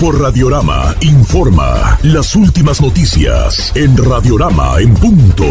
[0.00, 5.44] Grupo Radiorama informa las últimas noticias en Radiorama en punto.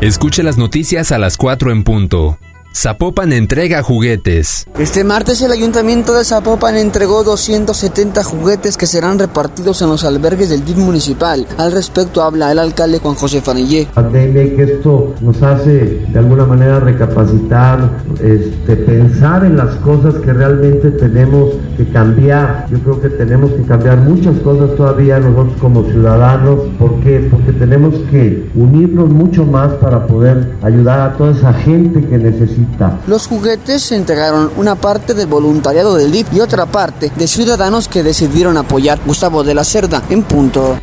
[0.00, 2.38] Escuche las noticias a las 4 en punto.
[2.74, 4.66] Zapopan entrega juguetes.
[4.78, 10.48] Este martes el ayuntamiento de Zapopan entregó 270 juguetes que serán repartidos en los albergues
[10.48, 11.46] del DIF municipal.
[11.58, 13.88] Al respecto habla el alcalde Juan José Fanillé.
[13.92, 17.90] que esto nos hace de alguna manera recapacitar,
[18.22, 22.68] este, pensar en las cosas que realmente tenemos que cambiar.
[22.70, 26.60] Yo creo que tenemos que cambiar muchas cosas todavía nosotros como ciudadanos.
[26.78, 27.28] ¿Por qué?
[27.30, 32.61] Porque tenemos que unirnos mucho más para poder ayudar a toda esa gente que necesita
[33.06, 37.88] los juguetes se entregaron una parte del voluntariado del DIF y otra parte de ciudadanos
[37.88, 40.78] que decidieron apoyar Gustavo de la Cerda en punto.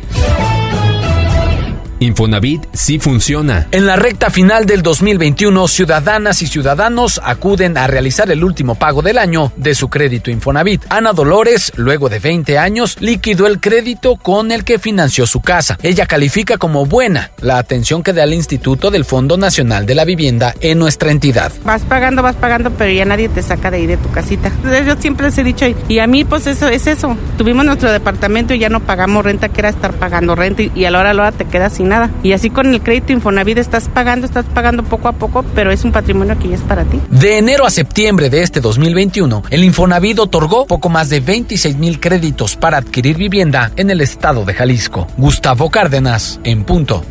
[2.00, 3.68] Infonavit sí funciona.
[3.72, 9.02] En la recta final del 2021, ciudadanas y ciudadanos acuden a realizar el último pago
[9.02, 10.82] del año de su crédito Infonavit.
[10.88, 15.78] Ana Dolores, luego de 20 años, liquidó el crédito con el que financió su casa.
[15.82, 20.06] Ella califica como buena la atención que da el Instituto del Fondo Nacional de la
[20.06, 21.52] Vivienda en nuestra entidad.
[21.64, 24.50] Vas pagando, vas pagando, pero ya nadie te saca de ahí de tu casita.
[24.86, 27.14] Yo siempre les he dicho, y a mí pues eso es eso.
[27.36, 30.90] Tuvimos nuestro departamento y ya no pagamos renta, que era estar pagando renta y a
[30.90, 31.89] la hora a la hora te quedas sin
[32.22, 35.84] Y así con el crédito Infonavit estás pagando, estás pagando poco a poco, pero es
[35.84, 37.00] un patrimonio que ya es para ti.
[37.10, 41.98] De enero a septiembre de este 2021, el Infonavit otorgó poco más de 26 mil
[41.98, 45.06] créditos para adquirir vivienda en el estado de Jalisco.
[45.16, 47.02] Gustavo Cárdenas, en punto.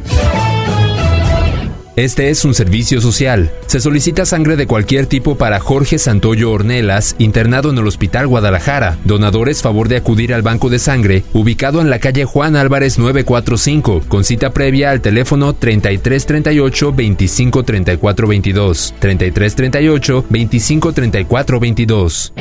[2.00, 3.52] Este es un servicio social.
[3.66, 8.97] Se solicita sangre de cualquier tipo para Jorge Santoyo Ornelas, internado en el Hospital Guadalajara.
[9.03, 14.03] Donadores, favor de acudir al banco de sangre, ubicado en la calle Juan Álvarez 945,
[14.08, 18.94] con cita previa al teléfono 3338 2534 22.
[18.97, 22.34] 3338 2534 22.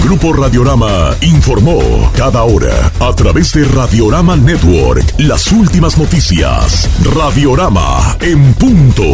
[0.00, 6.88] Grupo Radiorama informó cada hora a través de Radiorama Network las últimas noticias.
[7.14, 9.04] Radiorama en punto.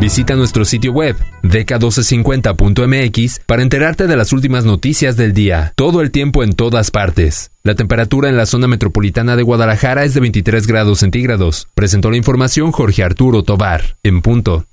[0.00, 6.10] Visita nuestro sitio web dk1250.mx para enterarte de las últimas noticias del día, todo el
[6.10, 7.50] tiempo en todas partes.
[7.62, 11.68] La temperatura en la zona metropolitana de Guadalajara es de 23 grados centígrados.
[11.74, 14.64] Presentó la información Jorge Arturo Tobar, en punto.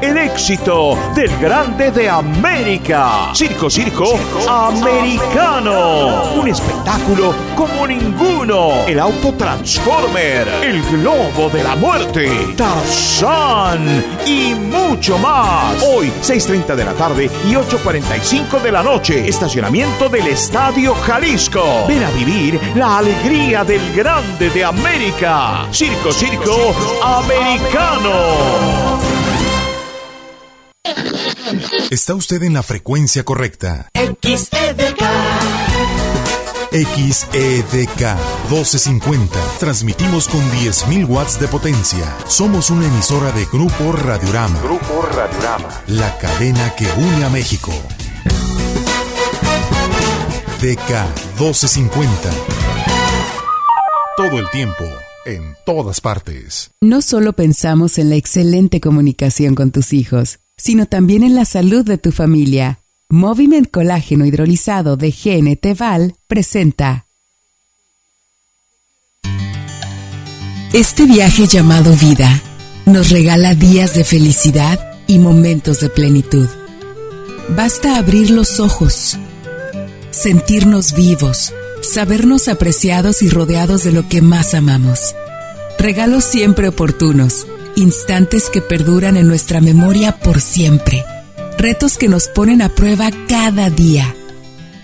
[0.00, 3.34] El éxito del Grande de América.
[3.34, 4.16] Circo, circo,
[4.48, 6.34] americano.
[6.36, 8.84] Un espectáculo como ninguno.
[8.86, 15.82] El auto Transformer, el globo de la muerte, Tarzán y mucho más.
[15.82, 19.28] Hoy, 6.30 de la tarde y 8.45 de la noche.
[19.28, 21.86] Estacionamiento del Estadio Jalisco.
[21.88, 25.66] Ven a vivir la alegría del Grande de América.
[25.72, 26.72] Circo, circo,
[27.02, 29.23] americano.
[31.90, 33.88] Está usted en la frecuencia correcta.
[33.94, 35.02] XEDK.
[36.72, 38.00] XEDK
[38.50, 39.38] 1250.
[39.60, 42.16] Transmitimos con 10.000 watts de potencia.
[42.26, 44.60] Somos una emisora de Grupo Radiorama.
[44.60, 45.82] Grupo Radiorama.
[45.86, 47.72] La cadena que une a México.
[50.60, 52.30] DK 1250.
[54.16, 54.84] Todo el tiempo,
[55.24, 56.70] en todas partes.
[56.80, 61.84] No solo pensamos en la excelente comunicación con tus hijos sino también en la salud
[61.84, 62.80] de tu familia.
[63.08, 67.06] Moviment Colágeno Hidrolizado de GNT Val presenta.
[70.72, 72.42] Este viaje llamado vida
[72.86, 76.48] nos regala días de felicidad y momentos de plenitud.
[77.50, 79.18] Basta abrir los ojos,
[80.10, 85.14] sentirnos vivos, sabernos apreciados y rodeados de lo que más amamos.
[85.78, 87.46] Regalos siempre oportunos
[87.76, 91.04] instantes que perduran en nuestra memoria por siempre,
[91.58, 94.14] retos que nos ponen a prueba cada día.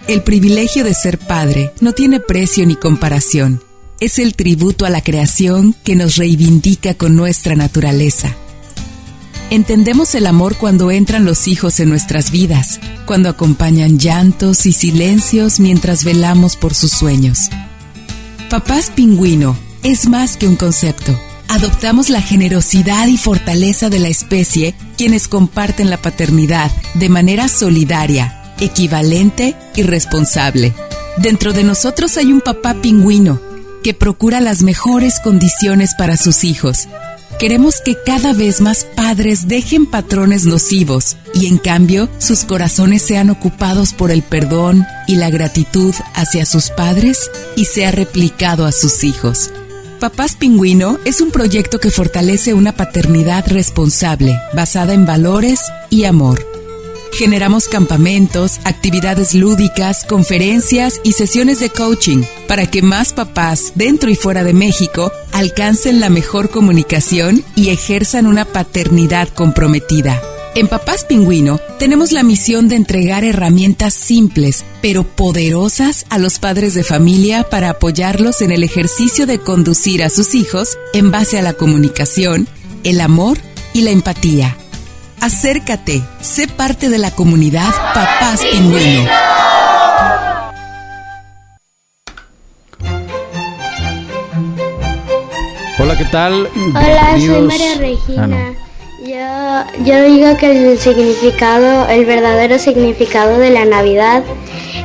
[0.08, 3.62] El privilegio de ser padre no tiene precio ni comparación.
[4.00, 8.34] Es el tributo a la creación que nos reivindica con nuestra naturaleza.
[9.50, 15.60] Entendemos el amor cuando entran los hijos en nuestras vidas, cuando acompañan llantos y silencios
[15.60, 17.50] mientras velamos por sus sueños.
[18.48, 21.18] Papás Pingüino es más que un concepto
[21.50, 28.54] adoptamos la generosidad y fortaleza de la especie quienes comparten la paternidad de manera solidaria,
[28.60, 30.72] equivalente y responsable.
[31.18, 33.40] Dentro de nosotros hay un papá pingüino
[33.82, 36.86] que procura las mejores condiciones para sus hijos.
[37.40, 43.28] Queremos que cada vez más padres dejen patrones nocivos y en cambio sus corazones sean
[43.28, 49.02] ocupados por el perdón y la gratitud hacia sus padres y sea replicado a sus
[49.02, 49.50] hijos.
[50.00, 56.42] Papás Pingüino es un proyecto que fortalece una paternidad responsable, basada en valores y amor.
[57.12, 64.14] Generamos campamentos, actividades lúdicas, conferencias y sesiones de coaching para que más papás dentro y
[64.14, 70.18] fuera de México alcancen la mejor comunicación y ejerzan una paternidad comprometida.
[70.56, 76.74] En Papás Pingüino tenemos la misión de entregar herramientas simples pero poderosas a los padres
[76.74, 81.42] de familia para apoyarlos en el ejercicio de conducir a sus hijos en base a
[81.42, 82.48] la comunicación,
[82.82, 83.38] el amor
[83.74, 84.56] y la empatía.
[85.20, 89.08] Acércate, sé parte de la comunidad Papás Pingüino.
[95.78, 96.48] Hola, ¿qué tal?
[96.74, 98.69] Hola, soy María Regina.
[99.02, 104.22] Yo, yo digo que el significado, el verdadero significado de la Navidad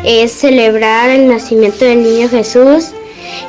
[0.06, 2.92] es celebrar el nacimiento del niño Jesús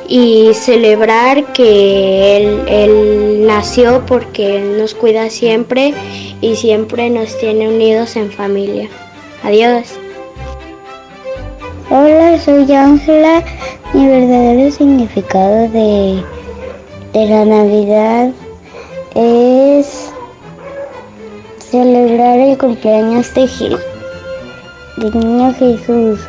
[0.09, 5.95] y celebrar que él, nació porque Él nos cuida siempre
[6.41, 8.89] y siempre nos tiene unidos en familia.
[9.45, 9.93] Adiós.
[11.91, 13.45] Hola, soy Ángela.
[13.95, 16.21] Mi verdadero significado de,
[17.13, 18.33] de la Navidad
[19.15, 20.06] es
[21.71, 23.81] celebrar el cumpleaños de,
[24.97, 26.21] de Niño Jesús.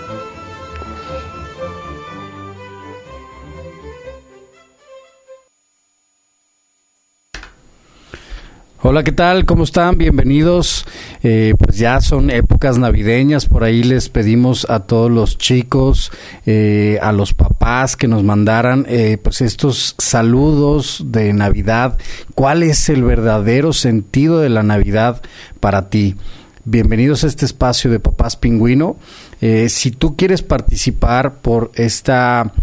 [8.83, 9.47] Hola, ¿qué tal?
[9.47, 9.97] ¿Cómo están?
[9.97, 10.85] Bienvenidos.
[11.23, 16.11] Eh, pues ya son épocas navideñas, por ahí les pedimos a todos los chicos,
[16.45, 21.97] eh, a los papás que nos mandaran eh, pues estos saludos de Navidad.
[22.35, 25.23] ¿Cuál es el verdadero sentido de la Navidad
[25.59, 26.15] para ti?
[26.63, 28.97] Bienvenidos a este espacio de Papás Pingüino.
[29.39, 32.53] si tú quieres participar por esta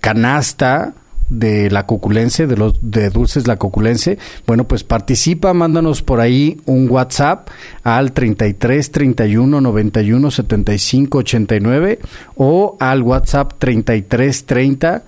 [0.00, 0.92] canasta,
[1.28, 6.60] de la coculense, de los de dulces la coculense, bueno, pues participa, mándanos por ahí
[6.66, 7.48] un WhatsApp
[7.82, 11.98] al 33 31 91 75 89
[12.36, 15.02] o al WhatsApp 33 30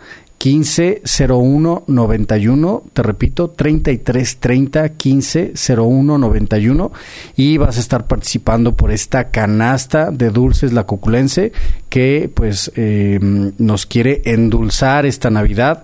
[0.45, 1.01] 15
[1.31, 6.93] 01 91, te repito, 33 30 15 01 91
[7.35, 11.53] y vas a estar participando por esta canasta de dulces la coculense
[11.89, 13.19] que pues eh,
[13.57, 15.83] nos quiere endulzar esta Navidad.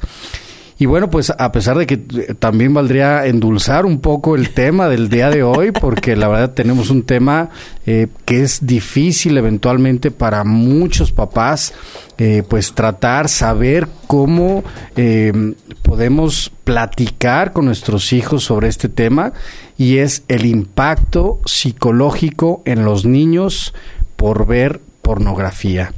[0.81, 5.11] Y bueno, pues a pesar de que también valdría endulzar un poco el tema del
[5.11, 7.50] día de hoy, porque la verdad tenemos un tema
[7.85, 11.75] eh, que es difícil eventualmente para muchos papás,
[12.17, 14.65] eh, pues tratar, saber cómo
[14.97, 19.35] eh, podemos platicar con nuestros hijos sobre este tema,
[19.76, 23.75] y es el impacto psicológico en los niños
[24.17, 25.93] por ver pornografía.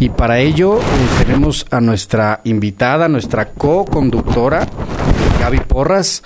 [0.00, 0.82] Y para ello eh,
[1.24, 4.66] tenemos a nuestra invitada, nuestra co-conductora,
[5.40, 6.22] Gaby Porras.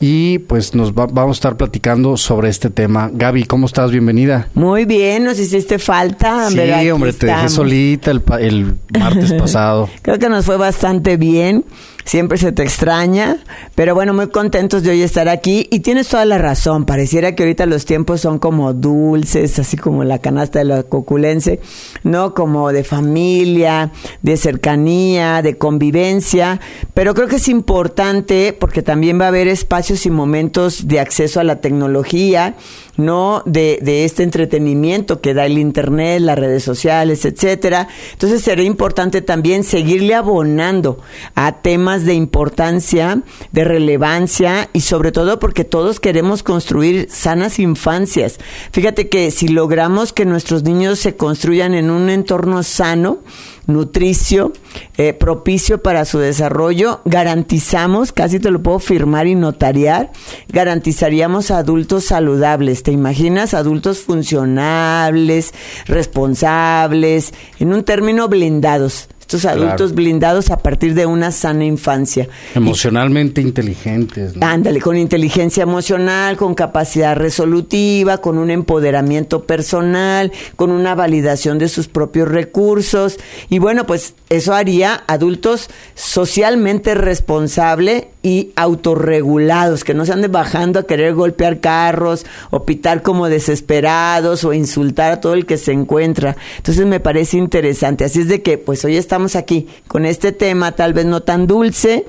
[0.00, 3.10] Y pues nos vamos a estar platicando sobre este tema.
[3.12, 3.90] Gaby, ¿cómo estás?
[3.90, 4.48] Bienvenida.
[4.54, 6.48] Muy bien, nos hiciste falta.
[6.50, 9.88] Sí, hombre, te dejé solita el, el martes pasado.
[10.02, 11.64] Creo que nos fue bastante bien
[12.08, 13.36] siempre se te extraña,
[13.74, 17.42] pero bueno, muy contentos de hoy estar aquí y tienes toda la razón, pareciera que
[17.42, 21.60] ahorita los tiempos son como dulces, así como la canasta de la coculense,
[22.04, 22.32] ¿no?
[22.32, 26.62] Como de familia, de cercanía, de convivencia,
[26.94, 31.40] pero creo que es importante porque también va a haber espacios y momentos de acceso
[31.40, 32.54] a la tecnología,
[32.98, 33.42] ¿no?
[33.46, 37.88] De, de este entretenimiento que da el internet, las redes sociales, etcétera.
[38.12, 40.98] Entonces sería importante también seguirle abonando
[41.34, 48.38] a temas de importancia, de relevancia y sobre todo porque todos queremos construir sanas infancias.
[48.72, 53.20] Fíjate que si logramos que nuestros niños se construyan en un entorno sano,
[53.68, 54.52] nutricio,
[54.96, 60.10] eh, propicio para su desarrollo, garantizamos, casi te lo puedo firmar y notariar,
[60.48, 62.82] garantizaríamos adultos saludables.
[62.82, 63.54] ¿Te imaginas?
[63.54, 65.54] Adultos funcionables,
[65.86, 72.30] responsables, en un término blindados estos adultos blindados a partir de una sana infancia.
[72.54, 74.32] Emocionalmente inteligentes.
[74.40, 81.68] Ándale, con inteligencia emocional, con capacidad resolutiva, con un empoderamiento personal, con una validación de
[81.68, 83.18] sus propios recursos.
[83.50, 90.80] Y bueno, pues eso haría adultos socialmente responsables y autorregulados, que no se anden bajando
[90.80, 95.72] a querer golpear carros o pitar como desesperados o insultar a todo el que se
[95.72, 96.36] encuentra.
[96.56, 98.04] Entonces me parece interesante.
[98.04, 101.46] Así es de que, pues hoy estamos aquí con este tema, tal vez no tan
[101.46, 102.06] dulce,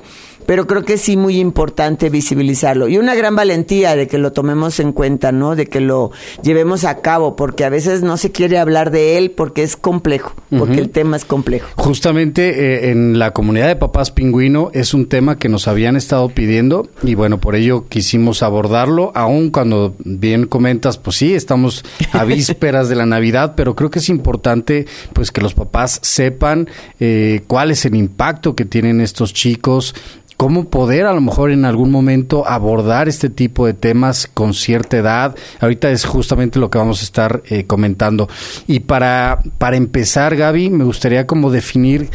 [0.49, 2.87] pero creo que sí muy importante visibilizarlo.
[2.87, 5.55] Y una gran valentía de que lo tomemos en cuenta, ¿no?
[5.55, 6.09] De que lo
[6.41, 10.33] llevemos a cabo, porque a veces no se quiere hablar de él porque es complejo,
[10.49, 11.69] porque el tema es complejo.
[11.75, 16.29] Justamente eh, en la comunidad de papás pingüino es un tema que nos habían estado
[16.29, 22.23] pidiendo y bueno, por ello quisimos abordarlo, aun cuando bien comentas, pues sí, estamos a
[22.25, 26.67] vísperas de la Navidad, pero creo que es importante pues que los papás sepan
[26.99, 29.93] eh, cuál es el impacto que tienen estos chicos,
[30.39, 34.95] cómo poder a lo mejor en algún momento abordar este tipo de temas con cierta
[34.95, 35.35] edad.
[35.59, 38.29] Ahorita es justamente lo que vamos a estar eh, comentando.
[38.65, 42.09] Y para, para empezar, Gaby, me gustaría como definir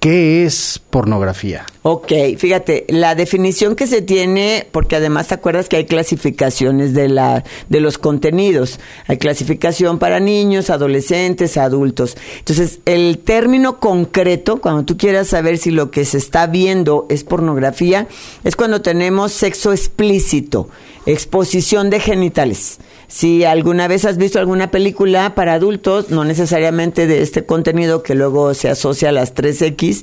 [0.00, 1.66] ¿Qué es pornografía?
[1.82, 7.10] Ok, fíjate, la definición que se tiene, porque además te acuerdas que hay clasificaciones de,
[7.10, 8.80] la, de los contenidos.
[9.08, 12.16] Hay clasificación para niños, adolescentes, adultos.
[12.38, 17.22] Entonces, el término concreto, cuando tú quieras saber si lo que se está viendo es
[17.22, 18.08] pornografía,
[18.42, 20.70] es cuando tenemos sexo explícito,
[21.04, 22.78] exposición de genitales.
[23.10, 28.14] Si alguna vez has visto alguna película para adultos, no necesariamente de este contenido que
[28.14, 30.02] luego se asocia a las 3X,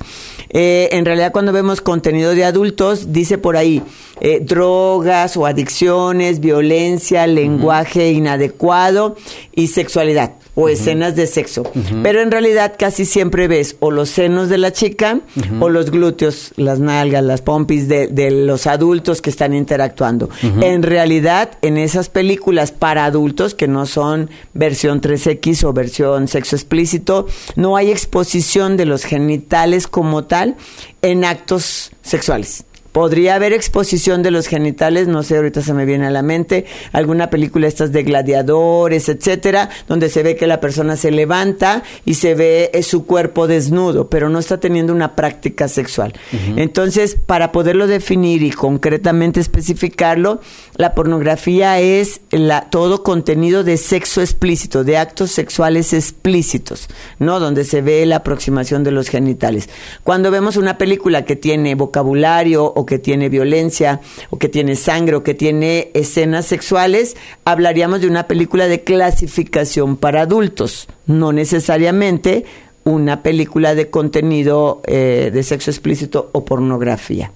[0.49, 3.81] eh, en realidad cuando vemos contenido de adultos, dice por ahí
[4.19, 9.15] eh, drogas o adicciones, violencia, lenguaje inadecuado
[9.55, 11.63] y sexualidad o escenas de sexo.
[12.01, 15.21] Pero en realidad casi siempre ves o los senos de la chica
[15.59, 20.29] o los glúteos, las nalgas, las pompis de, de los adultos que están interactuando.
[20.41, 26.55] En realidad, en esas películas para adultos, que no son versión 3X o versión sexo
[26.55, 30.55] explícito, no hay exposición de los genitales como tal
[31.03, 32.65] en actos sexuales.
[32.97, 36.65] Podría haber exposición de los genitales, no sé, ahorita se me viene a la mente,
[36.93, 42.15] alguna película estas de gladiadores, etcétera, donde se ve que la persona se levanta y
[42.15, 46.13] se ve eh, su cuerpo desnudo, pero no está teniendo una práctica sexual.
[46.55, 50.41] Entonces, para poderlo definir y concretamente especificarlo,
[50.75, 56.87] la pornografía es la, todo contenido de sexo explícito, de actos sexuales explícitos,
[57.19, 57.39] ¿no?
[57.39, 59.69] Donde se ve la aproximación de los genitales.
[60.03, 64.01] Cuando vemos una película que tiene vocabulario o que tiene violencia,
[64.31, 67.15] o que tiene sangre, o que tiene escenas sexuales,
[67.45, 72.45] hablaríamos de una película de clasificación para adultos, no necesariamente
[72.83, 77.31] una película de contenido eh, de sexo explícito o pornografía.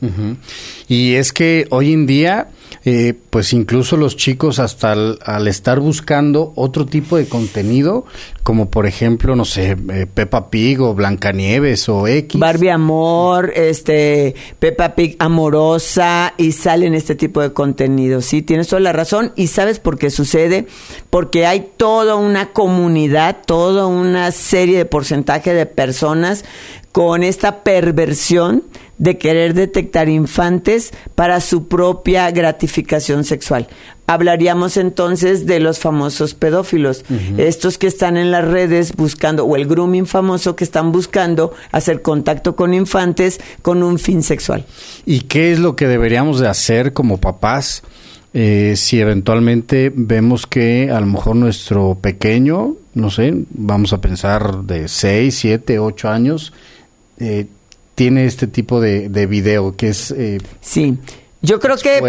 [0.87, 2.47] Y es que hoy en día
[2.83, 8.05] eh, pues incluso los chicos hasta al, estar buscando otro tipo de contenido,
[8.43, 12.39] como por ejemplo, no sé, eh, Peppa Pig o Blancanieves o X.
[12.39, 18.21] Barbie Amor, este, Peppa Pig amorosa y salen este tipo de contenido.
[18.21, 20.65] Sí, tienes toda la razón y sabes por qué sucede,
[21.09, 26.45] porque hay toda una comunidad, toda una serie de porcentaje de personas
[26.91, 28.63] con esta perversión
[29.01, 33.67] de querer detectar infantes para su propia gratificación sexual.
[34.05, 37.03] Hablaríamos entonces de los famosos pedófilos,
[37.37, 42.03] estos que están en las redes buscando, o el grooming famoso que están buscando hacer
[42.03, 44.65] contacto con infantes con un fin sexual.
[45.03, 47.81] ¿Y qué es lo que deberíamos de hacer como papás?
[48.35, 54.63] Eh, si eventualmente vemos que a lo mejor nuestro pequeño, no sé, vamos a pensar
[54.63, 56.53] de 6, 7, 8 años,
[57.17, 57.47] eh,
[58.01, 60.09] tiene este tipo de, de video que es...
[60.09, 60.97] Eh, sí,
[61.43, 61.99] yo creo que...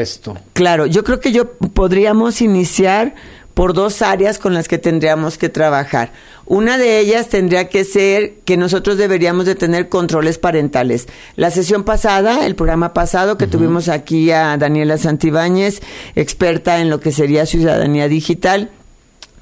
[0.54, 3.14] Claro, yo creo que yo podríamos iniciar
[3.52, 6.14] por dos áreas con las que tendríamos que trabajar.
[6.46, 11.08] Una de ellas tendría que ser que nosotros deberíamos de tener controles parentales.
[11.36, 15.82] La sesión pasada, el programa pasado que tuvimos aquí a Daniela Santibáñez,
[16.14, 18.70] experta en lo que sería ciudadanía digital,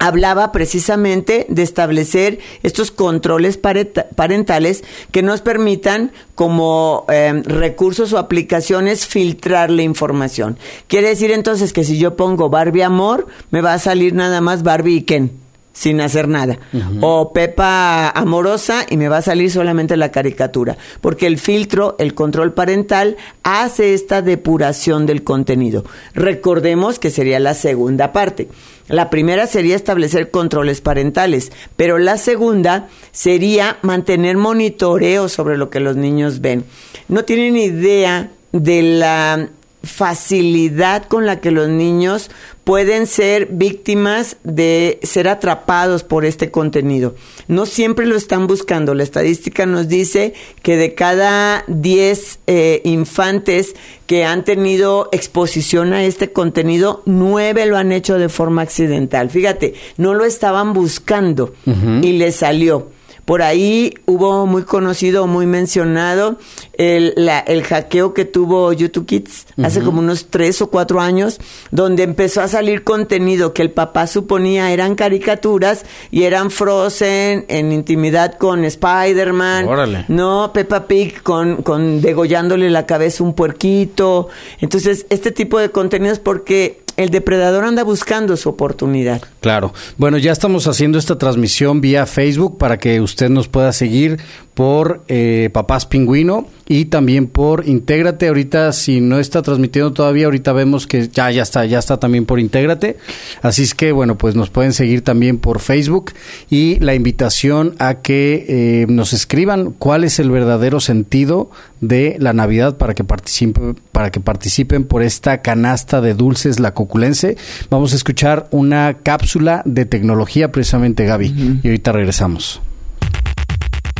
[0.01, 9.05] hablaba precisamente de establecer estos controles parentales que nos permitan como em, recursos o aplicaciones
[9.05, 10.57] filtrar la información.
[10.87, 14.63] Quiere decir entonces que si yo pongo Barbie Amor, me va a salir nada más
[14.63, 15.41] Barbie y Ken
[15.73, 16.59] sin hacer nada.
[17.01, 20.77] O Pepa amorosa y me va a salir solamente la caricatura.
[20.99, 25.85] Porque el filtro, el control parental, hace esta depuración del contenido.
[26.13, 28.49] Recordemos que sería la segunda parte.
[28.91, 35.79] La primera sería establecer controles parentales, pero la segunda sería mantener monitoreo sobre lo que
[35.79, 36.65] los niños ven.
[37.07, 39.49] No tienen idea de la
[39.83, 42.29] facilidad con la que los niños
[42.63, 47.15] pueden ser víctimas de ser atrapados por este contenido.
[47.47, 48.93] No siempre lo están buscando.
[48.93, 56.03] La estadística nos dice que de cada 10 eh, infantes que han tenido exposición a
[56.03, 59.29] este contenido, 9 lo han hecho de forma accidental.
[59.29, 62.89] Fíjate, no lo estaban buscando y le salió.
[63.31, 66.37] Por ahí hubo muy conocido, muy mencionado
[66.73, 67.13] el,
[67.47, 71.39] el hackeo que tuvo YouTube Kids hace como unos tres o cuatro años,
[71.71, 77.71] donde empezó a salir contenido que el papá suponía eran caricaturas y eran Frozen en
[77.71, 79.65] intimidad con Spider-Man.
[80.09, 84.27] No, Peppa Pig con, con degollándole la cabeza un puerquito.
[84.59, 89.21] Entonces, este tipo de contenidos porque el depredador anda buscando su oportunidad.
[89.39, 89.73] Claro.
[89.97, 94.19] Bueno, ya estamos haciendo esta transmisión vía Facebook para que usted nos pueda seguir
[94.53, 98.29] por eh, Papás Pingüino y también por Intégrate.
[98.29, 102.25] Ahorita, si no está transmitiendo todavía, ahorita vemos que ya, ya está, ya está también
[102.25, 102.95] por Intégrate.
[103.41, 106.13] Así es que, bueno, pues nos pueden seguir también por Facebook
[106.49, 111.51] y la invitación a que eh, nos escriban cuál es el verdadero sentido
[111.81, 116.73] de la Navidad para que participen, para que participen por esta canasta de dulces la
[116.73, 117.35] coculense.
[117.69, 122.61] Vamos a escuchar una cápsula de tecnología precisamente, Gaby, y ahorita regresamos.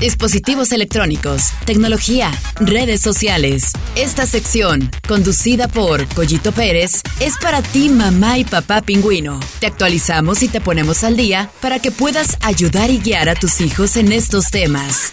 [0.01, 3.71] Dispositivos electrónicos, tecnología, redes sociales.
[3.95, 9.39] Esta sección, conducida por Collito Pérez, es para ti mamá y papá pingüino.
[9.59, 13.61] Te actualizamos y te ponemos al día para que puedas ayudar y guiar a tus
[13.61, 15.11] hijos en estos temas.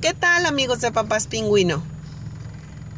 [0.00, 1.80] ¿Qué tal amigos de Papás Pingüino?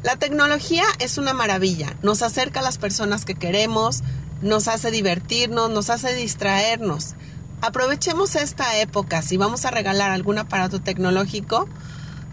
[0.03, 4.03] La tecnología es una maravilla, nos acerca a las personas que queremos,
[4.41, 7.15] nos hace divertirnos, nos hace distraernos.
[7.61, 11.69] Aprovechemos esta época si vamos a regalar algún aparato tecnológico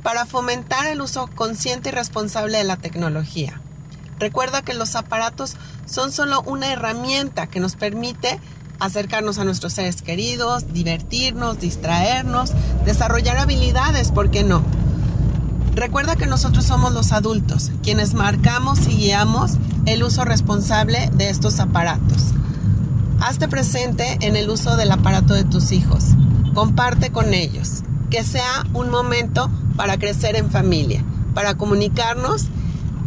[0.04, 3.62] para fomentar el uso consciente y responsable de la tecnología.
[4.20, 8.40] Recuerda que los aparatos son solo una herramienta que nos permite
[8.80, 12.52] acercarnos a nuestros seres queridos, divertirnos, distraernos,
[12.86, 14.64] desarrollar habilidades, ¿por qué no?
[15.74, 19.54] Recuerda que nosotros somos los adultos, quienes marcamos y guiamos
[19.86, 22.34] el uso responsable de estos aparatos.
[23.20, 26.06] Hazte presente en el uso del aparato de tus hijos.
[26.54, 27.84] Comparte con ellos.
[28.10, 31.04] Que sea un momento para crecer en familia,
[31.34, 32.48] para comunicarnos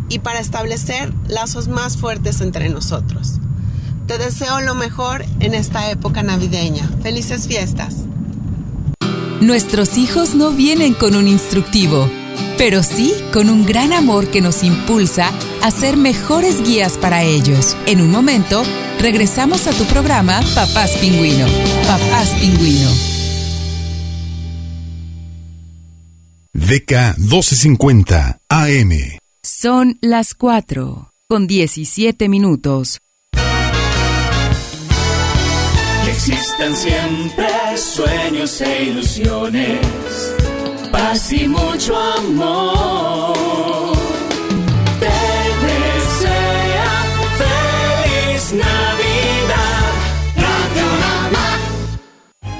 [0.08, 3.34] y para establecer lazos más fuertes entre nosotros.
[4.06, 6.88] Te deseo lo mejor en esta época navideña.
[7.02, 7.96] Felices fiestas.
[9.40, 12.08] Nuestros hijos no vienen con un instructivo,
[12.56, 15.30] pero sí con un gran amor que nos impulsa
[15.62, 17.76] a ser mejores guías para ellos.
[17.86, 18.62] En un momento,
[19.00, 21.46] Regresamos a tu programa Papás Pingüino.
[21.86, 22.90] Papás Pingüino.
[26.52, 28.90] DK 1250 AM.
[29.42, 32.98] Son las 4 con 17 minutos.
[36.08, 39.86] Existen siempre sueños e ilusiones,
[40.90, 43.45] paz y mucho amor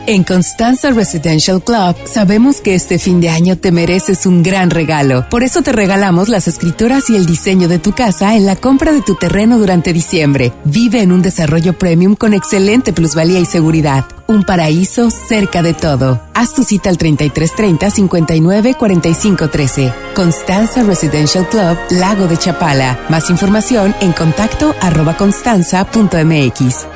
[0.09, 5.29] En Constanza Residential Club sabemos que este fin de año te mereces un gran regalo.
[5.29, 8.92] Por eso te regalamos las escrituras y el diseño de tu casa en la compra
[8.92, 10.53] de tu terreno durante diciembre.
[10.64, 14.05] Vive en un desarrollo premium con excelente plusvalía y seguridad.
[14.29, 16.21] Un paraíso cerca de todo.
[16.35, 19.92] Haz tu cita al 3330 59 45 13.
[20.14, 22.97] Constanza Residential Club, Lago de Chapala.
[23.09, 26.87] Más información en contacto arroba constanza.mx.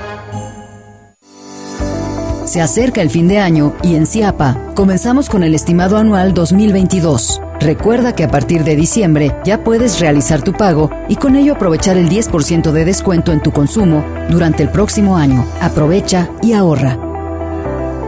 [2.51, 7.41] Se acerca el fin de año y en CIAPA comenzamos con el estimado anual 2022.
[7.61, 11.97] Recuerda que a partir de diciembre ya puedes realizar tu pago y con ello aprovechar
[11.97, 15.47] el 10% de descuento en tu consumo durante el próximo año.
[15.61, 16.99] Aprovecha y ahorra.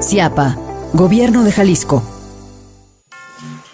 [0.01, 0.57] CIAPA,
[0.93, 2.03] Gobierno de Jalisco.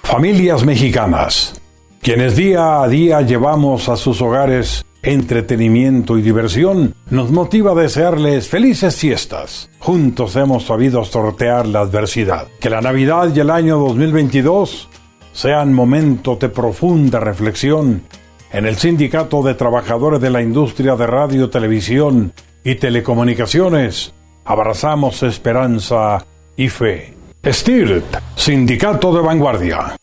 [0.02, 1.58] Familias mexicanas,
[2.02, 8.48] quienes día a día llevamos a sus hogares entretenimiento y diversión, nos motiva a desearles
[8.48, 9.70] felices fiestas.
[9.78, 12.48] Juntos hemos sabido sortear la adversidad.
[12.60, 14.88] Que la Navidad y el año 2022
[15.32, 18.02] sean momentos de profunda reflexión.
[18.50, 22.32] En el Sindicato de Trabajadores de la Industria de Radio, Televisión
[22.64, 26.24] y Telecomunicaciones, abrazamos esperanza
[26.56, 27.14] y fe.
[27.44, 29.96] STIRT, Sindicato de Vanguardia.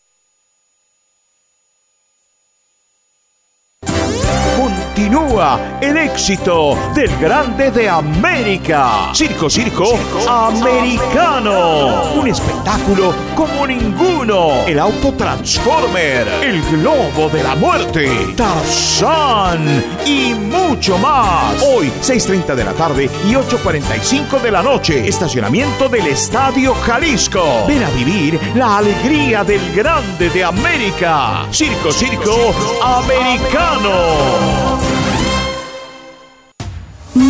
[4.96, 9.10] Continúa el éxito del Grande de América.
[9.12, 12.14] Circo, circo, americano.
[12.14, 14.64] Un espectáculo como ninguno.
[14.66, 21.62] El auto Transformer, el globo de la muerte, Tarzán y mucho más.
[21.62, 25.06] Hoy, 6.30 de la tarde y 8.45 de la noche.
[25.06, 27.66] Estacionamiento del Estadio Jalisco.
[27.68, 31.46] Ven a vivir la alegría del Grande de América.
[31.50, 34.85] Circo, circo, americano.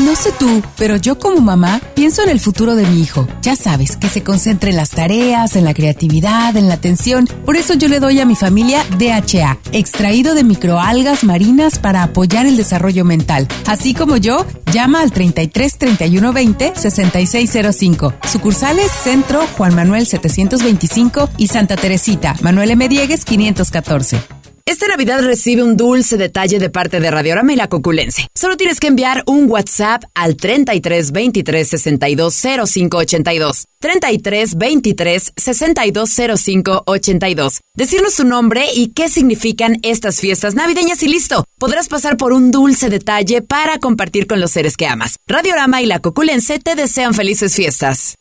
[0.06, 3.26] No sé tú, pero yo como mamá pienso en el futuro de mi hijo.
[3.42, 7.26] Ya sabes, que se concentre en las tareas, en la creatividad, en la atención.
[7.44, 12.46] Por eso yo le doy a mi familia DHA, extraído de microalgas marinas para apoyar
[12.46, 13.48] el desarrollo mental.
[13.66, 18.14] Así como yo, llama al 33 31 20 6605.
[18.30, 22.88] Sucursales Centro Juan Manuel 725 y Santa Teresita, Manuel M.
[22.88, 24.45] Diegues 514.
[24.68, 28.26] Esta Navidad recibe un dulce detalle de parte de Radiorama y la Coculense.
[28.34, 32.34] Solo tienes que enviar un WhatsApp al 33 23 62
[32.66, 33.66] 05 82.
[33.78, 36.10] 33 23 62
[36.42, 37.60] 05 82.
[37.76, 41.44] Decirnos tu nombre y qué significan estas fiestas navideñas y listo.
[41.60, 45.18] Podrás pasar por un dulce detalle para compartir con los seres que amas.
[45.28, 48.16] Radiorama y la Coculense te desean felices fiestas.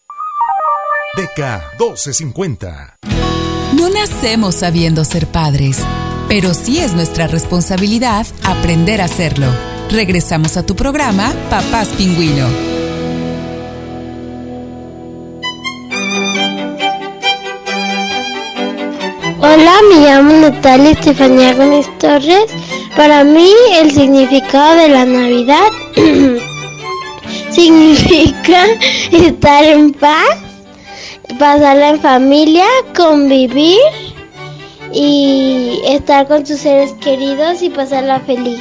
[1.17, 2.97] DK 1250.
[3.73, 5.79] No nacemos sabiendo ser padres
[6.27, 9.47] pero sí es nuestra responsabilidad aprender a hacerlo.
[9.89, 12.47] Regresamos a tu programa, Papás Pingüino.
[19.39, 22.51] Hola, me llamo Natalia Estefanía Gómez Torres.
[22.97, 25.69] Para mí el significado de la Navidad
[27.51, 28.65] significa
[29.11, 30.37] estar en paz,
[31.37, 34.04] pasarla en familia, convivir
[34.91, 38.59] y estar con tus seres queridos y pasarla feliz.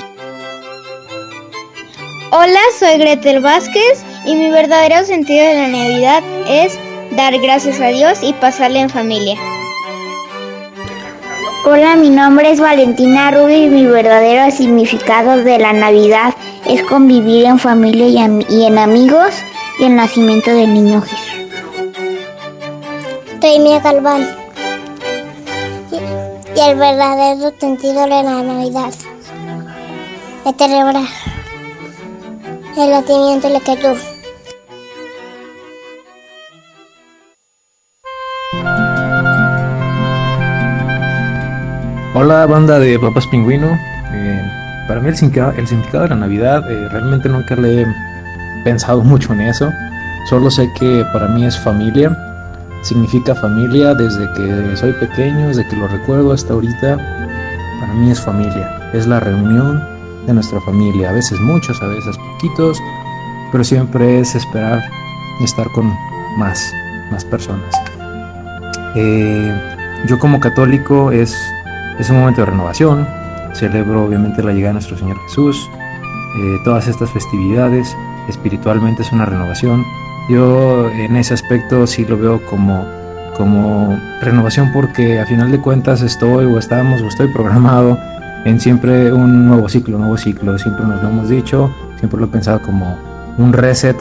[2.30, 6.78] Hola, soy Gretel Vázquez y mi verdadero sentido de la Navidad es
[7.12, 9.36] dar gracias a Dios y pasarla en familia.
[11.64, 16.34] Hola, mi nombre es Valentina Rubio y mi verdadero significado de la Navidad
[16.66, 19.34] es convivir en familia y, y en amigos
[19.78, 21.34] y el nacimiento del niño Jesús.
[23.60, 24.43] Mia Galván
[26.56, 28.92] y el verdadero sentido de la Navidad.
[30.44, 31.02] Es celebrar
[32.76, 33.98] el nacimiento de Jesús.
[42.14, 43.76] Hola banda de Papas Pingüino.
[44.12, 44.42] Eh,
[44.86, 47.86] para mí el significado, de la Navidad eh, realmente nunca le he
[48.62, 49.70] pensado mucho en eso.
[50.30, 52.16] Solo sé que para mí es familia
[52.84, 56.96] significa familia desde que soy pequeño, desde que lo recuerdo hasta ahorita.
[57.80, 59.82] Para mí es familia, es la reunión
[60.26, 62.78] de nuestra familia, a veces muchos, a veces poquitos,
[63.50, 64.82] pero siempre es esperar
[65.42, 65.92] estar con
[66.38, 66.72] más,
[67.10, 67.74] más personas.
[68.94, 71.36] Eh, yo como católico es,
[71.98, 73.06] es un momento de renovación,
[73.54, 75.68] celebro obviamente la llegada de nuestro Señor Jesús,
[76.36, 77.96] eh, todas estas festividades,
[78.28, 79.84] espiritualmente es una renovación,
[80.28, 82.84] yo en ese aspecto sí lo veo como,
[83.36, 87.98] como renovación porque a final de cuentas estoy o estamos o estoy programado
[88.44, 90.58] en siempre un nuevo ciclo, nuevo ciclo.
[90.58, 92.96] Siempre nos lo hemos dicho, siempre lo he pensado como
[93.38, 93.96] un reset.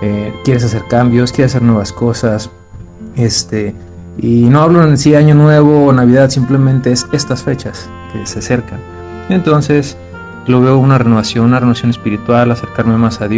[0.00, 2.50] Eh, quieres hacer cambios, quieres hacer nuevas cosas.
[3.16, 3.74] Este,
[4.18, 8.38] y no hablo en sí año nuevo o navidad, simplemente es estas fechas que se
[8.38, 8.78] acercan.
[9.28, 9.96] Entonces
[10.46, 13.37] lo veo una renovación, una renovación espiritual, acercarme más a Dios.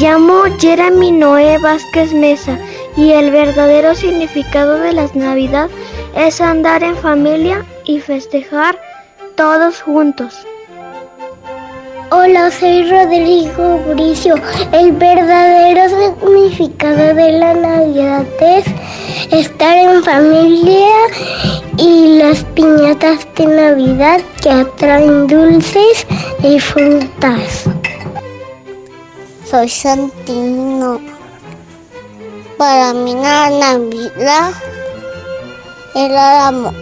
[0.00, 2.58] Llamo Jeremy Noé Vázquez Mesa
[2.98, 5.70] y el verdadero significado de las Navidad
[6.14, 8.78] es andar en familia y festejar
[9.36, 10.46] todos juntos.
[12.10, 14.34] Hola, soy Rodrigo Bricio.
[14.72, 18.66] El verdadero significado de la Navidad es
[19.32, 20.92] estar en familia
[21.78, 26.06] y las piñatas de Navidad que atraen dulces
[26.42, 27.66] y frutas.
[29.50, 31.00] Soy Santino.
[32.58, 34.50] Para mí la Navidad
[35.94, 36.74] el amor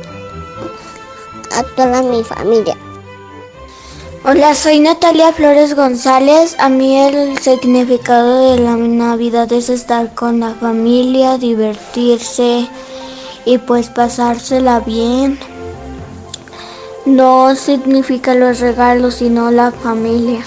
[1.54, 2.74] a toda mi familia.
[4.24, 6.56] Hola, soy Natalia Flores González.
[6.58, 12.66] A mí el significado de la Navidad es estar con la familia, divertirse
[13.44, 15.38] y pues pasársela bien.
[17.04, 20.42] No significa los regalos, sino la familia.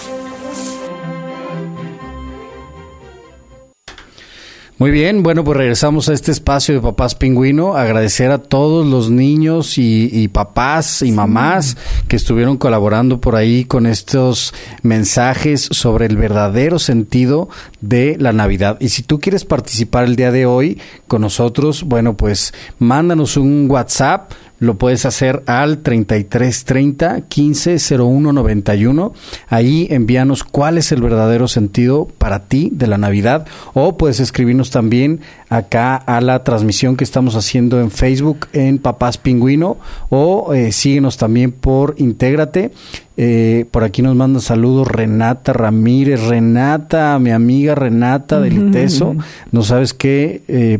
[4.80, 7.76] Muy bien, bueno, pues regresamos a este espacio de Papás Pingüino.
[7.76, 13.88] Agradecer a todos los niños y, papás y mamás que estuvieron colaborando por ahí con
[13.88, 17.50] estos mensajes sobre el verdadero sentido
[17.82, 18.78] de la Navidad.
[18.80, 23.66] Y si tú quieres participar el día de hoy con nosotros, bueno, pues mándanos un
[23.72, 29.14] WhatsApp lo puedes hacer al 3330 150191.
[29.48, 34.72] Ahí envíanos cuál es el verdadero sentido para ti de la Navidad o puedes escribirnos
[34.72, 39.78] también acá a la transmisión que estamos haciendo en Facebook en Papás Pingüino
[40.10, 42.72] o eh, síguenos también por Intégrate.
[43.20, 46.22] Eh, por aquí nos manda saludos Renata Ramírez.
[46.28, 49.16] Renata, mi amiga Renata del ITESO.
[49.52, 50.44] No sabes qué.
[50.48, 50.80] Eh,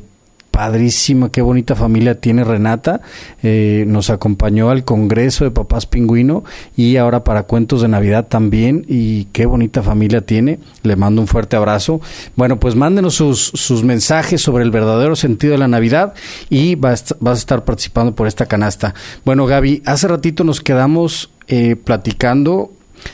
[0.58, 3.02] padrísima, qué bonita familia tiene Renata.
[3.44, 6.44] Eh, nos acompañó al Congreso de Papás Pingüino
[6.76, 8.84] y ahora para Cuentos de Navidad también.
[8.88, 10.58] Y qué bonita familia tiene.
[10.82, 12.02] Le mando un fuerte abrazo.
[12.36, 16.16] Bueno, pues mándenos sus, sus mensajes sobre el verdadero sentido de la Navidad
[16.50, 18.96] y vas, a estar participando por esta canasta.
[19.26, 22.72] Bueno, Gaby, hace ratito nos quedamos eh, platicando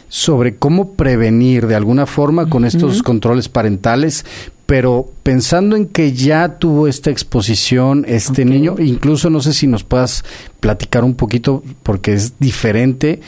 [0.09, 4.25] sobre cómo prevenir de alguna forma con estos controles parentales,
[4.65, 9.83] pero pensando en que ya tuvo esta exposición este niño, incluso no sé si nos
[9.83, 10.23] puedas
[10.59, 13.19] platicar un poquito porque es diferente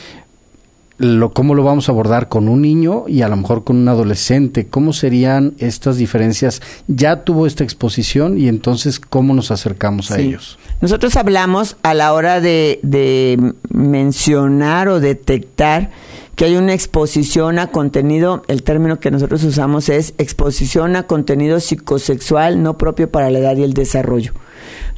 [0.98, 3.88] lo cómo lo vamos a abordar con un niño y a lo mejor con un
[3.88, 6.62] adolescente, cómo serían estas diferencias.
[6.86, 10.58] Ya tuvo esta exposición y entonces cómo nos acercamos a ellos.
[10.80, 15.90] Nosotros hablamos a la hora de, de mencionar o detectar
[16.34, 21.60] que hay una exposición a contenido, el término que nosotros usamos es exposición a contenido
[21.60, 24.34] psicosexual no propio para la edad y el desarrollo.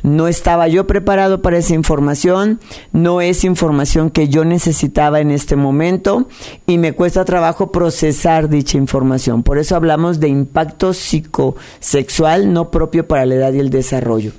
[0.02, 2.60] No estaba yo preparado para esa información,
[2.92, 6.28] no es información que yo necesitaba en este momento
[6.66, 9.42] y me cuesta trabajo procesar dicha información.
[9.42, 14.32] Por eso hablamos de impacto psicosexual no propio para la edad y el desarrollo.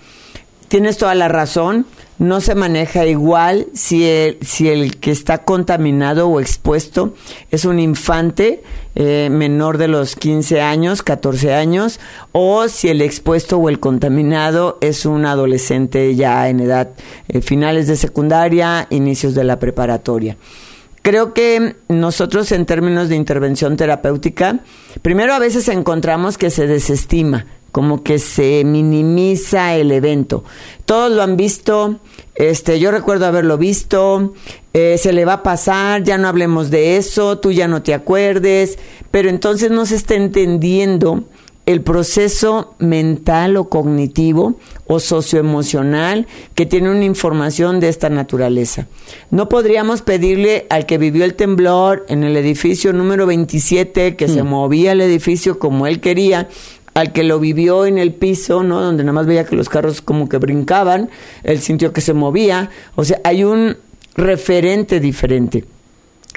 [0.69, 1.85] Tienes toda la razón
[2.19, 7.13] no se maneja igual si el, si el que está contaminado o expuesto
[7.49, 8.61] es un infante
[8.95, 12.01] eh, menor de los 15 años, 14 años,
[12.33, 16.89] o si el expuesto o el contaminado es un adolescente ya en edad
[17.29, 20.35] eh, finales de secundaria, inicios de la preparatoria.
[21.01, 24.59] Creo que nosotros en términos de intervención terapéutica,
[25.01, 30.43] primero a veces encontramos que se desestima como que se minimiza el evento.
[30.85, 31.99] Todos lo han visto,
[32.35, 34.33] este, yo recuerdo haberlo visto,
[34.73, 37.93] eh, se le va a pasar, ya no hablemos de eso, tú ya no te
[37.93, 38.79] acuerdes,
[39.11, 41.23] pero entonces no se está entendiendo
[41.69, 44.55] el proceso mental o cognitivo
[44.87, 48.87] o socioemocional que tiene una información de esta naturaleza.
[49.29, 54.41] No podríamos pedirle al que vivió el temblor en el edificio número 27 que se
[54.41, 54.47] mm.
[54.47, 56.49] movía el edificio como él quería,
[56.93, 58.81] al que lo vivió en el piso, ¿no?
[58.81, 61.09] Donde nada más veía que los carros como que brincaban,
[61.43, 62.69] él sintió que se movía.
[62.95, 63.77] O sea, hay un
[64.15, 65.65] referente diferente.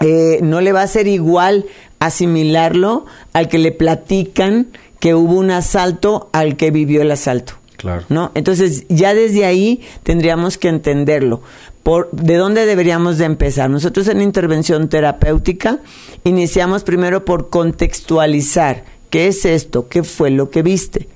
[0.01, 1.67] Eh, no le va a ser igual
[1.99, 7.55] asimilarlo al que le platican que hubo un asalto al que vivió el asalto.
[7.77, 8.05] Claro.
[8.09, 8.31] ¿No?
[8.35, 11.43] Entonces, ya desde ahí tendríamos que entenderlo.
[11.83, 13.69] Por, ¿De dónde deberíamos de empezar?
[13.69, 15.81] Nosotros en intervención terapéutica
[16.23, 19.91] iniciamos primero por contextualizar ¿Qué es esto?
[19.91, 21.07] ¿Qué fue lo que viste?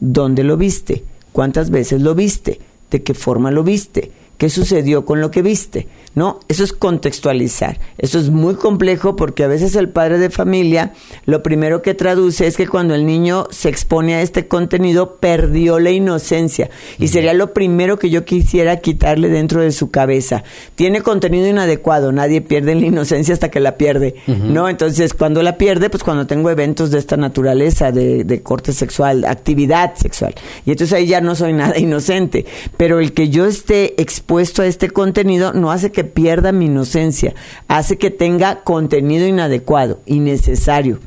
[0.00, 1.04] ¿Dónde lo viste?
[1.30, 2.58] ¿Cuántas veces lo viste?
[2.90, 4.10] ¿De qué forma lo viste?
[4.38, 5.86] ¿Qué sucedió con lo que viste?
[6.14, 6.40] ¿No?
[6.48, 7.78] Eso es contextualizar.
[7.98, 10.92] Eso es muy complejo porque a veces el padre de familia
[11.26, 15.80] lo primero que traduce es que cuando el niño se expone a este contenido perdió
[15.80, 20.44] la inocencia y sería lo primero que yo quisiera quitarle dentro de su cabeza.
[20.74, 24.68] Tiene contenido inadecuado, nadie pierde la inocencia hasta que la pierde, ¿no?
[24.68, 29.24] Entonces, cuando la pierde, pues cuando tengo eventos de esta naturaleza, de, de corte sexual,
[29.24, 30.34] actividad sexual.
[30.66, 32.46] Y entonces ahí ya no soy nada inocente.
[32.76, 37.34] Pero el que yo esté expuesto a este contenido no hace que pierda mi inocencia,
[37.68, 40.98] hace que tenga contenido inadecuado, innecesario,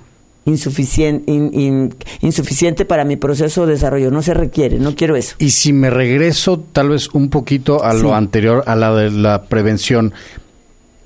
[0.45, 1.31] insuficiente,
[2.21, 4.11] insuficiente para mi proceso de desarrollo.
[4.11, 5.35] No se requiere, no quiero eso.
[5.39, 9.43] Y si me regreso tal vez un poquito a lo anterior, a la de la
[9.43, 10.13] prevención,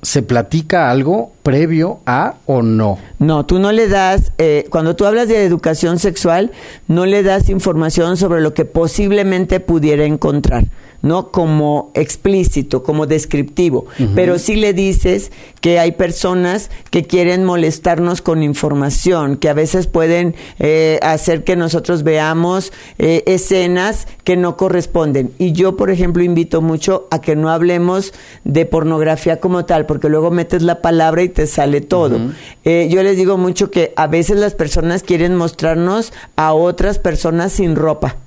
[0.02, 3.00] ¿se platica algo previo a o no?
[3.20, 6.52] No, tú no le das, eh, cuando tú hablas de educación sexual,
[6.88, 10.66] no le das información sobre lo que posiblemente pudiera encontrar
[11.02, 13.86] no como explícito, como descriptivo,
[14.16, 19.88] pero sí le dices que hay personas que quieren molestarnos con información, que a veces
[19.88, 25.32] pueden eh, hacer que nosotros veamos eh, escenas que no corresponden.
[25.38, 30.10] Y yo, por ejemplo, invito mucho a que no hablemos de pornografía como tal, porque
[30.10, 32.20] luego metes la palabra y te sale todo.
[32.64, 37.52] Eh, yo les digo mucho que a veces las personas quieren mostrarnos a otras personas
[37.52, 38.18] sin ropa.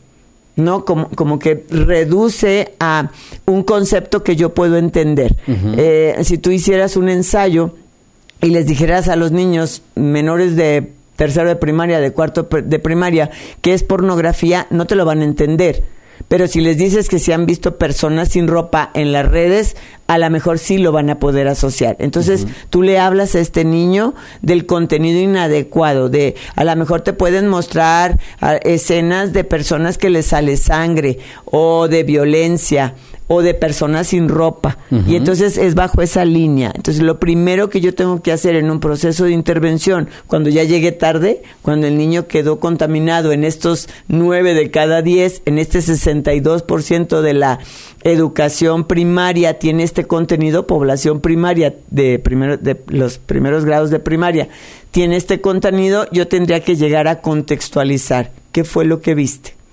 [0.56, 0.84] ¿No?
[0.84, 3.10] Como, como que reduce a
[3.46, 5.36] un concepto que yo puedo entender.
[5.46, 7.74] Eh, si tú hicieras un ensayo
[8.40, 13.30] y les dijeras a los niños menores de tercero de primaria, de cuarto de primaria,
[13.60, 15.84] que es pornografía, no te lo van a entender
[16.28, 20.18] Pero si les dices que se han visto personas sin ropa en las redes, a
[20.18, 21.96] lo mejor sí lo van a poder asociar.
[21.98, 27.12] Entonces, tú le hablas a este niño del contenido inadecuado, de a lo mejor te
[27.12, 28.18] pueden mostrar
[28.62, 32.94] escenas de personas que les sale sangre o de violencia
[33.26, 34.78] o de personas sin ropa.
[35.06, 36.72] Y entonces es bajo esa línea.
[36.74, 40.64] Entonces lo primero que yo tengo que hacer en un proceso de intervención, cuando ya
[40.64, 45.78] llegué tarde, cuando el niño quedó contaminado en estos nueve de cada diez, en este
[45.78, 47.58] 62% de la
[48.02, 54.48] educación primaria tiene este contenido, población primaria de, primero, de los primeros grados de primaria,
[54.90, 59.63] tiene este contenido, yo tendría que llegar a contextualizar qué fue lo que viste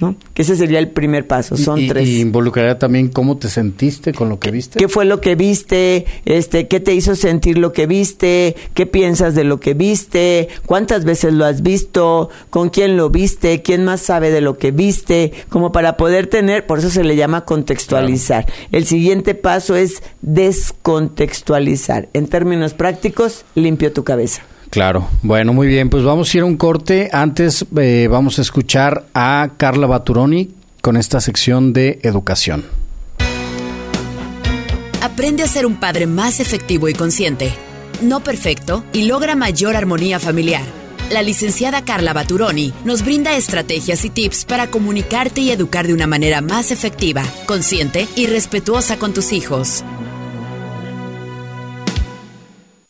[0.00, 0.16] ¿no?
[0.34, 2.08] Que ese sería el primer paso, son tres.
[2.08, 4.78] Y involucraría también cómo te sentiste con lo que viste.
[4.78, 6.06] ¿Qué fue lo que viste?
[6.24, 8.56] Este, ¿qué te hizo sentir lo que viste?
[8.74, 10.48] ¿Qué piensas de lo que viste?
[10.66, 12.30] ¿Cuántas veces lo has visto?
[12.50, 13.62] ¿Con quién lo viste?
[13.62, 15.32] ¿Quién más sabe de lo que viste?
[15.48, 18.46] Como para poder tener, por eso se le llama contextualizar.
[18.72, 22.08] El siguiente paso es descontextualizar.
[22.12, 24.42] En términos prácticos, limpio tu cabeza.
[24.70, 25.08] Claro.
[25.22, 25.90] Bueno, muy bien.
[25.90, 27.10] Pues vamos a ir a un corte.
[27.12, 32.64] Antes eh, vamos a escuchar a Carla Baturoni con esta sección de educación.
[35.02, 37.52] Aprende a ser un padre más efectivo y consciente.
[38.00, 40.62] No perfecto y logra mayor armonía familiar.
[41.10, 46.06] La licenciada Carla Baturoni nos brinda estrategias y tips para comunicarte y educar de una
[46.06, 49.84] manera más efectiva, consciente y respetuosa con tus hijos.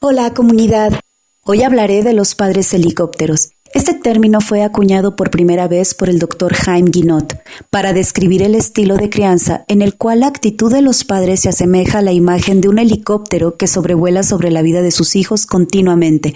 [0.01, 1.01] Hola comunidad.
[1.43, 3.53] Hoy hablaré de los padres helicópteros.
[3.73, 8.55] Este término fue acuñado por primera vez por el doctor Jaime Guinot para describir el
[8.55, 12.13] estilo de crianza en el cual la actitud de los padres se asemeja a la
[12.13, 16.35] imagen de un helicóptero que sobrevuela sobre la vida de sus hijos continuamente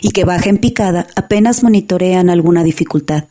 [0.00, 3.24] y que baja en picada apenas monitorean alguna dificultad.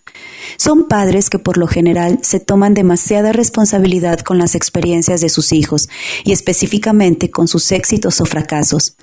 [0.57, 5.53] Son padres que por lo general se toman demasiada responsabilidad con las experiencias de sus
[5.53, 5.89] hijos
[6.23, 8.95] y específicamente con sus éxitos o fracasos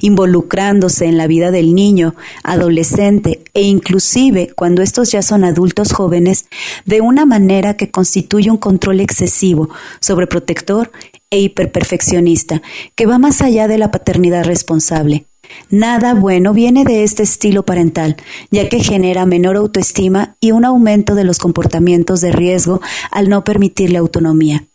[0.00, 6.46] involucrándose en la vida del niño, adolescente e inclusive cuando estos ya son adultos jóvenes,
[6.84, 9.68] de una manera que constituye un control excesivo,
[10.00, 10.92] sobreprotector
[11.30, 12.62] e hiperperfeccionista,
[12.94, 15.26] que va más allá de la paternidad responsable.
[15.70, 18.16] Nada bueno viene de este estilo parental,
[18.50, 23.44] ya que genera menor autoestima y un aumento de los comportamientos de riesgo al no
[23.44, 24.66] permitirle autonomía.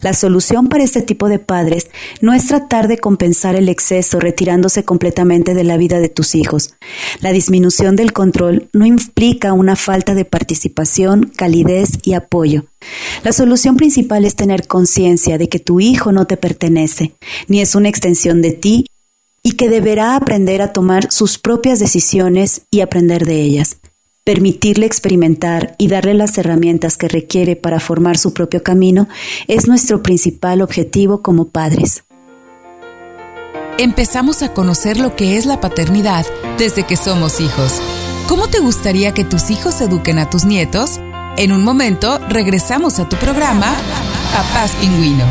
[0.00, 1.88] La solución para este tipo de padres
[2.20, 6.74] no es tratar de compensar el exceso retirándose completamente de la vida de tus hijos.
[7.20, 12.64] La disminución del control no implica una falta de participación, calidez y apoyo.
[13.22, 17.14] La solución principal es tener conciencia de que tu hijo no te pertenece,
[17.48, 18.86] ni es una extensión de ti
[19.42, 23.78] y que deberá aprender a tomar sus propias decisiones y aprender de ellas.
[24.24, 29.08] Permitirle experimentar y darle las herramientas que requiere para formar su propio camino
[29.48, 32.04] es nuestro principal objetivo como padres.
[33.78, 36.24] Empezamos a conocer lo que es la paternidad
[36.56, 37.80] desde que somos hijos.
[38.28, 41.00] ¿Cómo te gustaría que tus hijos eduquen a tus nietos?
[41.36, 43.74] En un momento regresamos a tu programa,
[44.54, 45.26] Paz Pingüino.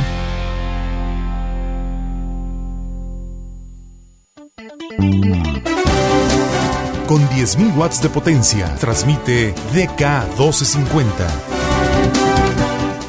[7.12, 8.74] Con 10.000 watts de potencia.
[8.76, 11.10] Transmite DK1250.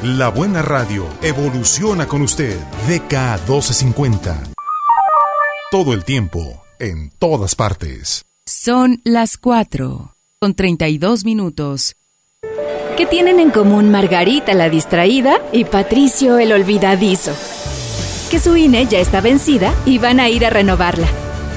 [0.03, 2.59] La buena radio evoluciona con usted.
[2.89, 4.51] DK1250.
[5.71, 8.25] Todo el tiempo, en todas partes.
[8.45, 11.95] Son las 4, con 32 minutos.
[12.97, 17.31] ¿Qué tienen en común Margarita la distraída y Patricio el olvidadizo?
[18.29, 21.07] Que su INE ya está vencida y van a ir a renovarla.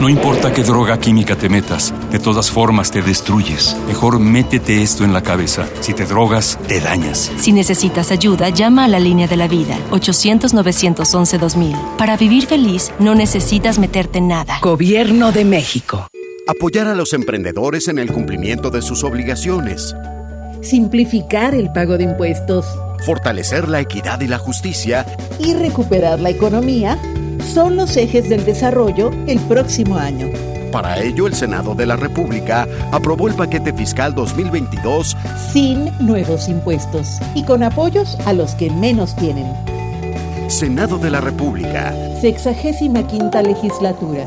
[0.00, 3.76] No importa qué droga química te metas, de todas formas te destruyes.
[3.88, 5.66] Mejor métete esto en la cabeza.
[5.80, 7.32] Si te drogas, te dañas.
[7.36, 11.96] Si necesitas ayuda, llama a la línea de la vida, 800-911-2000.
[11.96, 14.60] Para vivir feliz, no necesitas meterte en nada.
[14.62, 16.06] Gobierno de México.
[16.46, 19.96] Apoyar a los emprendedores en el cumplimiento de sus obligaciones.
[20.62, 22.66] Simplificar el pago de impuestos.
[23.04, 25.04] Fortalecer la equidad y la justicia.
[25.40, 27.00] Y recuperar la economía
[27.48, 30.28] son los ejes del desarrollo el próximo año.
[30.70, 35.16] Para ello, el Senado de la República aprobó el paquete fiscal 2022
[35.52, 39.46] sin nuevos impuestos y con apoyos a los que menos tienen.
[40.48, 41.94] Senado de la República.
[42.20, 44.26] Sexagésima quinta legislatura.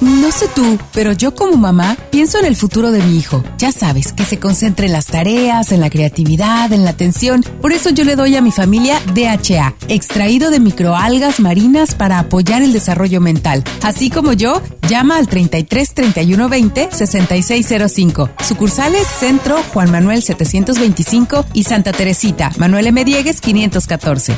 [0.00, 3.44] No sé tú, pero yo como mamá pienso en el futuro de mi hijo.
[3.58, 7.42] Ya sabes, que se concentre en las tareas, en la creatividad, en la atención.
[7.60, 12.62] Por eso yo le doy a mi familia DHA, extraído de microalgas marinas para apoyar
[12.62, 13.62] el desarrollo mental.
[13.82, 18.30] Así como yo, llama al 33 31 20 6605.
[18.42, 23.04] Sucursales Centro Juan Manuel 725 y Santa Teresita, Manuel M.
[23.04, 24.32] Diegues 514.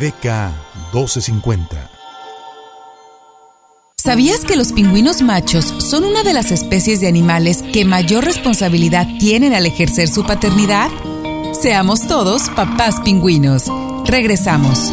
[0.00, 0.24] DK
[0.92, 1.95] 1250
[4.06, 9.04] ¿Sabías que los pingüinos machos son una de las especies de animales que mayor responsabilidad
[9.18, 10.92] tienen al ejercer su paternidad?
[11.60, 13.64] Seamos todos papás pingüinos.
[14.04, 14.92] Regresamos.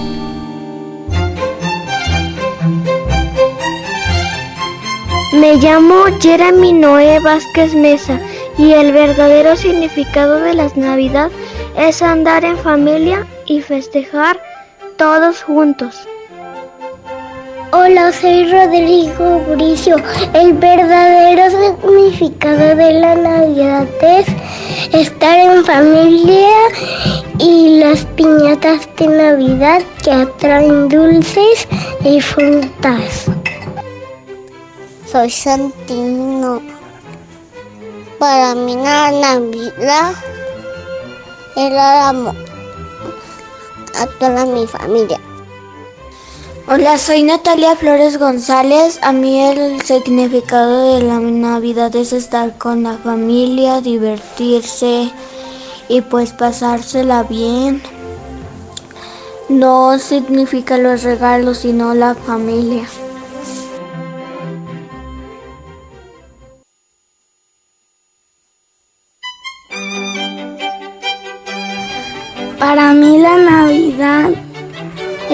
[5.34, 8.20] Me llamo Jeremy Noé Vázquez Mesa
[8.58, 11.30] y el verdadero significado de las Navidad
[11.78, 14.42] es andar en familia y festejar
[14.98, 16.08] todos juntos.
[17.76, 19.96] Hola, soy Rodrigo Bricio.
[20.36, 24.28] El verdadero significado de la Navidad es
[24.94, 26.52] estar en familia
[27.40, 31.68] y las piñatas de Navidad que atraen dulces
[32.06, 33.26] y frutas.
[35.12, 36.62] Soy Santino.
[38.20, 40.14] Para mí la Navidad
[41.56, 42.36] era amor
[44.00, 45.20] a toda mi familia.
[46.66, 48.98] Hola, soy Natalia Flores González.
[49.02, 55.12] A mí el significado de la Navidad es estar con la familia, divertirse
[55.90, 57.84] y pues pasársela bien.
[59.50, 62.88] No significa los regalos, sino la familia.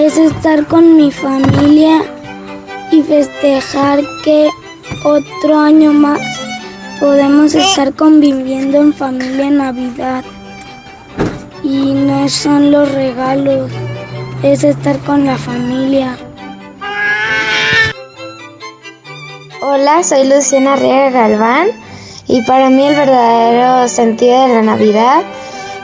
[0.00, 2.02] Es estar con mi familia
[2.90, 4.48] y festejar que
[5.04, 6.20] otro año más
[6.98, 10.24] podemos estar conviviendo en familia en Navidad.
[11.62, 13.70] Y no son los regalos,
[14.42, 16.16] es estar con la familia.
[19.60, 21.68] Hola, soy Luciana Riega Galván
[22.26, 25.22] y para mí el verdadero sentido de la Navidad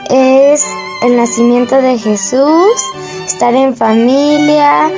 [0.09, 0.65] es
[1.03, 2.81] el nacimiento de Jesús
[3.37, 4.89] estar en familia,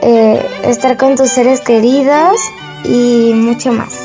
[0.00, 2.36] eh, estar con tus seres queridos
[2.82, 3.96] y mucho más.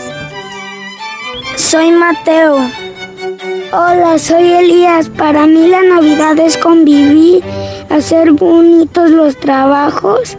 [1.55, 2.59] Soy Mateo.
[3.73, 5.09] Hola, soy Elías.
[5.09, 7.43] Para mí la Navidad es convivir,
[7.89, 10.37] hacer bonitos los trabajos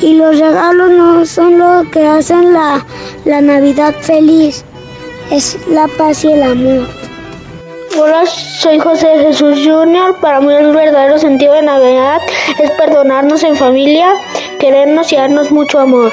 [0.00, 2.82] y los regalos no son lo que hacen la,
[3.26, 4.64] la Navidad feliz,
[5.30, 7.05] es la paz y el amor.
[7.98, 10.16] Hola, soy José Jesús Junior.
[10.20, 12.20] Para mí el verdadero sentido de Navidad
[12.58, 14.12] es perdonarnos en familia,
[14.60, 16.12] querernos y darnos mucho amor.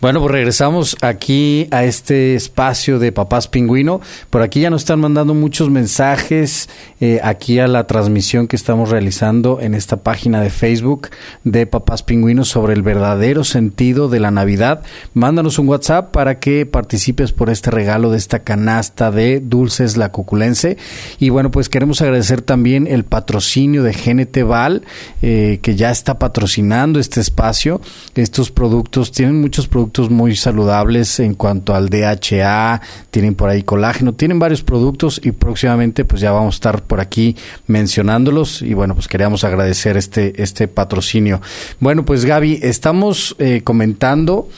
[0.00, 4.00] Bueno, pues regresamos aquí a este espacio de Papás Pingüino.
[4.30, 6.70] Por aquí ya nos están mandando muchos mensajes
[7.02, 11.10] eh, aquí a la transmisión que estamos realizando en esta página de Facebook
[11.44, 14.84] de Papás Pingüinos sobre el verdadero sentido de la Navidad.
[15.12, 20.12] Mándanos un WhatsApp para que participes por este regalo de esta canasta de dulces la
[20.12, 20.78] cuculense.
[21.18, 24.80] Y bueno, pues queremos agradecer también el patrocinio de GNT Val,
[25.20, 27.82] eh, que ya está patrocinando este espacio.
[28.14, 32.80] Estos productos tienen muchos productos muy saludables en cuanto al DHA,
[33.10, 37.00] tienen por ahí colágeno, tienen varios productos y próximamente pues ya vamos a estar por
[37.00, 37.36] aquí
[37.66, 41.40] mencionándolos y bueno pues queríamos agradecer este, este patrocinio.
[41.80, 44.48] Bueno pues Gaby, estamos eh, comentando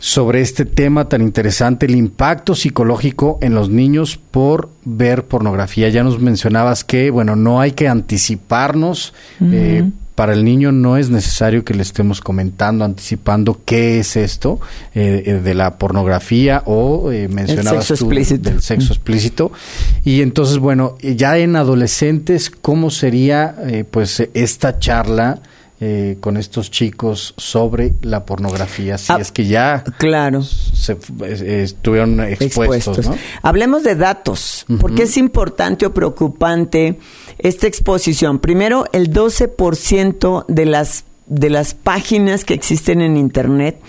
[0.00, 5.90] sobre este tema tan interesante, el impacto psicológico en los niños por ver pornografía.
[5.90, 9.12] Ya nos mencionabas que, bueno, no hay que anticiparnos
[10.20, 14.60] para el niño no es necesario que le estemos comentando, anticipando qué es esto
[14.94, 18.50] eh, eh, de la pornografía o eh, mencionabas sexo tú explícito.
[18.50, 19.50] del sexo explícito.
[20.04, 25.40] Y entonces, bueno, ya en adolescentes, ¿cómo sería eh, pues esta charla?
[25.82, 30.42] eh, con estos chicos sobre la pornografía, si Ah, es que ya claro.
[30.42, 33.06] se, eh, estuvieron expuestos, expuestos.
[33.06, 33.16] ¿no?
[33.40, 34.66] Hablemos de datos.
[34.78, 36.98] ¿Por qué es importante o preocupante
[37.42, 38.38] esta exposición?
[38.38, 43.80] Primero, el 12% de las de las páginas que existen en internet,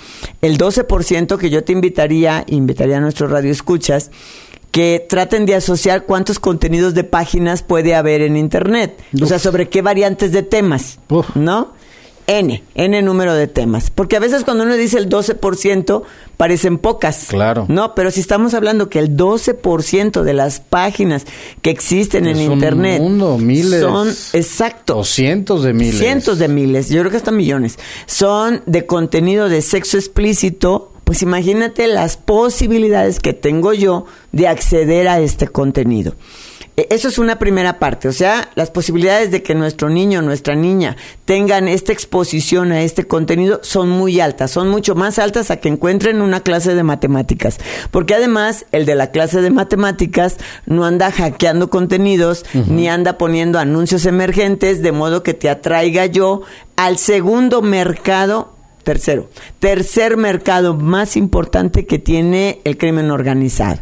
[0.43, 4.11] el 12% que yo te invitaría, invitaría a nuestros radioescuchas,
[4.69, 8.97] que traten de asociar cuántos contenidos de páginas puede haber en internet.
[9.21, 10.99] O sea, sobre qué variantes de temas,
[11.35, 11.73] ¿no?
[12.39, 13.89] N, N número de temas.
[13.89, 16.03] Porque a veces cuando uno dice el 12%,
[16.38, 17.27] parecen pocas.
[17.29, 17.65] Claro.
[17.67, 21.25] No, pero si estamos hablando que el 12% de las páginas
[21.61, 23.82] que existen en un internet mundo, miles.
[23.82, 24.97] son, exacto.
[24.97, 25.97] O cientos de miles.
[25.97, 27.77] Cientos de miles, yo creo que hasta millones.
[28.05, 30.91] Son de contenido de sexo explícito.
[31.03, 36.15] Pues imagínate las posibilidades que tengo yo de acceder a este contenido.
[36.78, 40.22] E- Eso es una primera parte, o sea, las posibilidades de que nuestro niño o
[40.22, 40.95] nuestra niña
[41.26, 45.69] tengan esta exposición a este contenido son muy altas, son mucho más altas a que
[45.69, 47.57] encuentren una clase de matemáticas,
[47.91, 53.59] porque además el de la clase de matemáticas no anda hackeando contenidos ni anda poniendo
[53.59, 56.41] anuncios emergentes de modo que te atraiga yo
[56.76, 63.80] al segundo mercado Tercero, tercer mercado más importante que tiene el crimen organizado.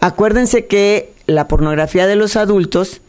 [0.00, 3.00] Acuérdense que la pornografía de los adultos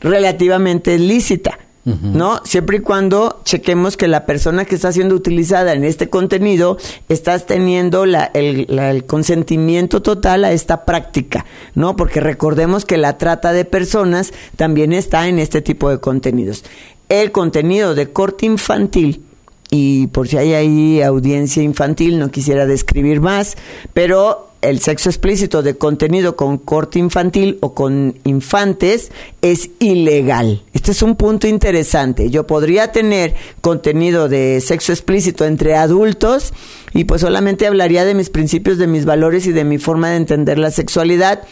[0.00, 1.58] relativamente es lícita.
[1.88, 2.40] ¿No?
[2.44, 6.78] Siempre y cuando chequemos que la persona que está siendo utilizada en este contenido
[7.08, 11.94] estás teniendo la- el, la- el consentimiento total a esta práctica, ¿no?
[11.94, 16.64] Porque recordemos que la trata de personas también está en este tipo de contenidos.
[17.08, 19.22] El contenido de corte infantil
[19.70, 23.56] y por si hay ahí audiencia infantil, no quisiera describir más,
[23.94, 29.10] pero el sexo explícito de contenido con corte infantil o con infantes
[29.42, 30.62] es ilegal.
[30.72, 32.30] Este es un punto interesante.
[32.30, 36.52] Yo podría tener contenido de sexo explícito entre adultos
[36.92, 40.16] y pues solamente hablaría de mis principios, de mis valores y de mi forma de
[40.16, 41.42] entender la sexualidad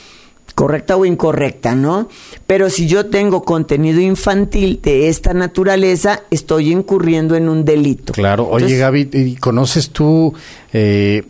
[0.55, 2.09] correcta o incorrecta, ¿no?
[2.47, 8.13] Pero si yo tengo contenido infantil de esta naturaleza, estoy incurriendo en un delito.
[8.13, 8.49] Claro.
[8.49, 10.33] Oye, Gaby, ¿y ¿conoces tú?
[10.73, 11.25] eh,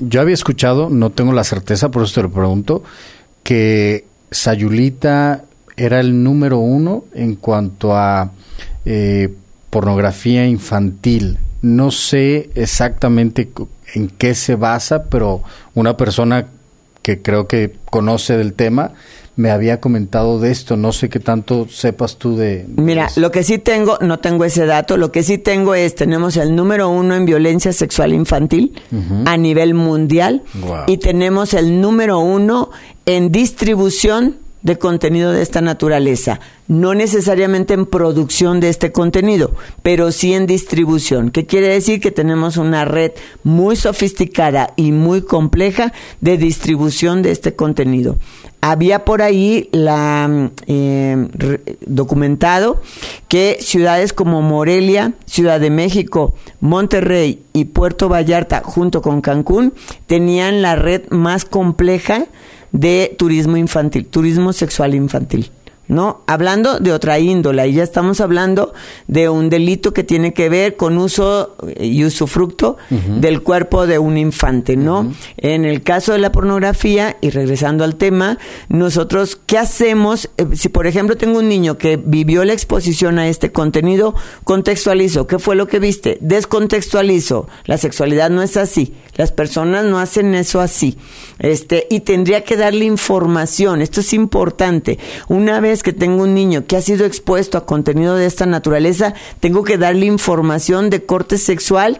[0.00, 2.82] yo había escuchado, no tengo la certeza, por eso te lo pregunto,
[3.42, 5.44] que Sayulita
[5.76, 8.32] era el número uno en cuanto a
[8.84, 9.32] eh,
[9.70, 11.38] pornografía infantil.
[11.62, 13.50] No sé exactamente
[13.94, 15.42] en qué se basa, pero
[15.74, 16.46] una persona
[17.02, 18.92] que creo que conoce del tema
[19.36, 20.76] me había comentado de esto.
[20.76, 22.66] No sé qué tanto sepas tú de...
[22.76, 26.36] Mira, lo que sí tengo, no tengo ese dato, lo que sí tengo es, tenemos
[26.36, 28.74] el número uno en violencia sexual infantil
[29.24, 30.42] a nivel mundial
[30.86, 32.70] y tenemos el número uno
[33.06, 36.40] en distribución de contenido de esta naturaleza.
[36.68, 39.52] No necesariamente en producción de este contenido,
[39.82, 41.30] pero sí en distribución.
[41.30, 42.00] ¿Qué quiere decir?
[42.00, 48.18] Que tenemos una red muy sofisticada y muy compleja de distribución de este contenido.
[48.62, 52.82] Había por ahí la mm, eh, documentado
[53.26, 59.72] que ciudades como Morelia, Ciudad de México, Monterrey y Puerto Vallarta, junto con Cancún,
[60.06, 62.26] tenían la red más compleja
[62.72, 65.50] de turismo infantil, turismo sexual infantil.
[65.90, 66.22] ¿No?
[66.28, 68.72] Hablando de otra índole, y ya estamos hablando
[69.08, 74.16] de un delito que tiene que ver con uso y usufructo del cuerpo de un
[74.16, 75.12] infante, ¿no?
[75.36, 78.38] En el caso de la pornografía, y regresando al tema,
[78.68, 80.30] nosotros, ¿qué hacemos?
[80.36, 84.14] Eh, Si, por ejemplo, tengo un niño que vivió la exposición a este contenido,
[84.44, 85.26] contextualizo.
[85.26, 86.18] ¿Qué fue lo que viste?
[86.20, 87.48] Descontextualizo.
[87.64, 88.94] La sexualidad no es así.
[89.16, 90.96] Las personas no hacen eso así.
[91.40, 93.82] Este, y tendría que darle información.
[93.82, 94.98] Esto es importante.
[95.28, 99.14] Una vez que tengo un niño que ha sido expuesto a contenido de esta naturaleza,
[99.40, 101.98] tengo que darle información de corte sexual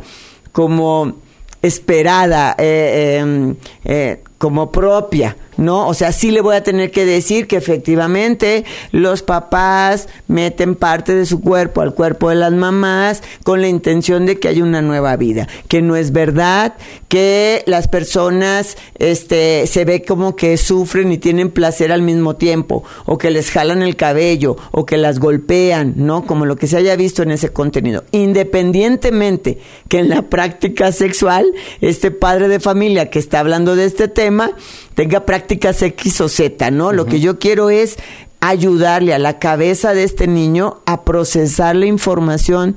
[0.52, 1.16] como
[1.62, 3.54] esperada, eh, eh,
[3.84, 5.86] eh, como propia, ¿no?
[5.86, 11.14] O sea, sí le voy a tener que decir que efectivamente los papás meten parte
[11.14, 14.80] de su cuerpo al cuerpo de las mamás con la intención de que haya una
[14.80, 16.74] nueva vida, que no es verdad,
[17.08, 22.82] que las personas este se ve como que sufren y tienen placer al mismo tiempo
[23.04, 26.24] o que les jalan el cabello o que las golpean, ¿no?
[26.24, 28.04] Como lo que se haya visto en ese contenido.
[28.12, 29.58] Independientemente
[29.88, 31.52] que en la práctica sexual
[31.82, 34.52] este padre de familia que está hablando de este tema
[34.94, 36.92] tenga prácticas X o Z, ¿no?
[36.92, 37.96] Lo que yo quiero es
[38.40, 42.76] ayudarle a la cabeza de este niño a procesar la información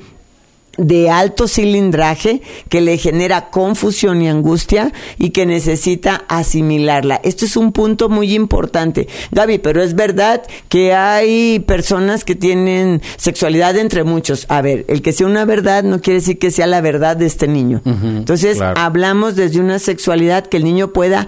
[0.78, 7.22] de alto cilindraje que le genera confusión y angustia y que necesita asimilarla.
[7.24, 9.08] Esto es un punto muy importante.
[9.32, 14.46] Gaby, pero es verdad que hay personas que tienen sexualidad entre muchos.
[14.50, 17.28] A ver, el que sea una verdad no quiere decir que sea la verdad de
[17.28, 17.82] este niño.
[17.86, 21.28] Entonces, hablamos desde una sexualidad que el niño pueda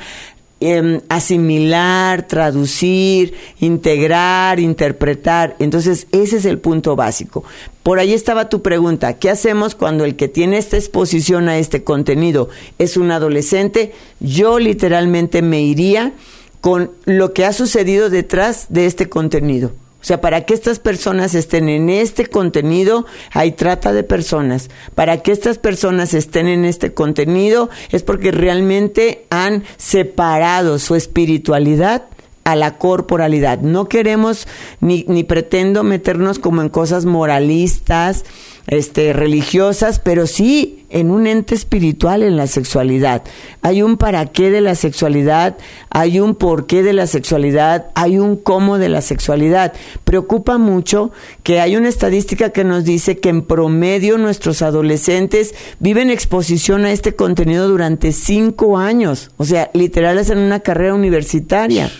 [0.62, 5.58] Em, asimilar, traducir, integrar, interpretar.
[5.60, 7.44] Entonces, ese es el punto básico.
[7.84, 11.84] Por ahí estaba tu pregunta, ¿qué hacemos cuando el que tiene esta exposición a este
[11.84, 12.48] contenido
[12.80, 13.92] es un adolescente?
[14.22, 16.14] Yo literalmente me iría
[16.62, 19.74] con lo que ha sucedido detrás de este contenido.
[20.06, 24.70] O sea, para que estas personas estén en este contenido, hay trata de personas.
[24.94, 32.04] Para que estas personas estén en este contenido es porque realmente han separado su espiritualidad
[32.44, 33.62] a la corporalidad.
[33.62, 34.48] No queremos
[34.80, 38.26] ni, ni pretendo meternos como en cosas moralistas,
[38.68, 43.24] este, religiosas, pero sí en un ente espiritual en la sexualidad.
[43.62, 45.58] Hay un para qué de la sexualidad,
[45.90, 49.74] hay un por qué de la sexualidad, hay un cómo de la sexualidad.
[50.04, 51.12] Preocupa mucho
[51.44, 56.92] que hay una estadística que nos dice que en promedio nuestros adolescentes viven exposición a
[56.92, 59.32] este contenido durante cinco años.
[59.38, 61.92] O sea, literal en una carrera universitaria.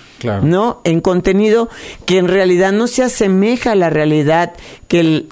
[0.42, 0.82] ¿no?
[0.86, 1.70] En contenido
[2.06, 4.54] que en realidad no se asemeja a la realidad
[4.88, 5.28] que el,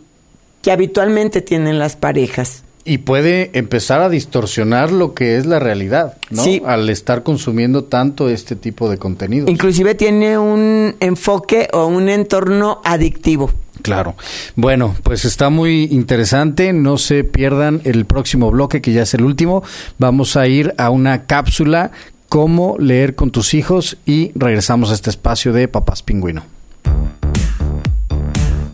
[0.63, 2.63] que habitualmente tienen las parejas.
[2.85, 6.43] Y puede empezar a distorsionar lo que es la realidad, ¿no?
[6.65, 9.49] Al estar consumiendo tanto este tipo de contenido.
[9.49, 13.51] Inclusive tiene un enfoque o un entorno adictivo.
[13.81, 14.15] Claro.
[14.55, 16.73] Bueno, pues está muy interesante.
[16.73, 19.63] No se pierdan el próximo bloque, que ya es el último.
[19.97, 21.91] Vamos a ir a una cápsula,
[22.27, 26.43] cómo leer con tus hijos y regresamos a este espacio de Papás Pingüino.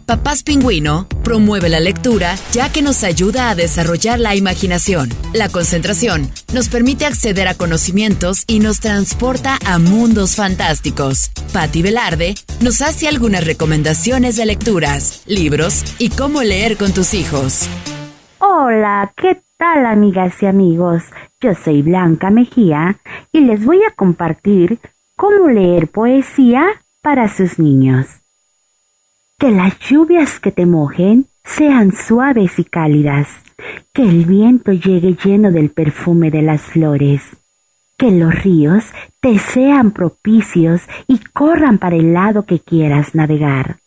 [0.10, 5.08] Papás Pingüino promueve la lectura ya que nos ayuda a desarrollar la imaginación.
[5.36, 11.30] La concentración nos permite acceder a conocimientos y nos transporta a mundos fantásticos.
[11.54, 17.70] Patti Velarde nos hace algunas recomendaciones de lecturas, libros y cómo leer con tus hijos.
[18.40, 21.04] Hola, ¿qué tal amigas y amigos?
[21.40, 22.98] Yo soy Blanca Mejía
[23.32, 24.80] y les voy a compartir
[25.16, 26.66] cómo leer poesía
[27.04, 28.08] para sus niños.
[29.40, 33.30] Que las lluvias que te mojen sean suaves y cálidas,
[33.94, 37.38] que el viento llegue lleno del perfume de las flores,
[37.98, 38.84] que los ríos
[39.22, 43.78] te sean propicios y corran para el lado que quieras navegar,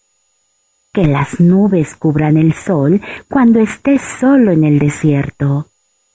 [0.91, 5.69] que las nubes cubran el sol cuando estés solo en el desierto,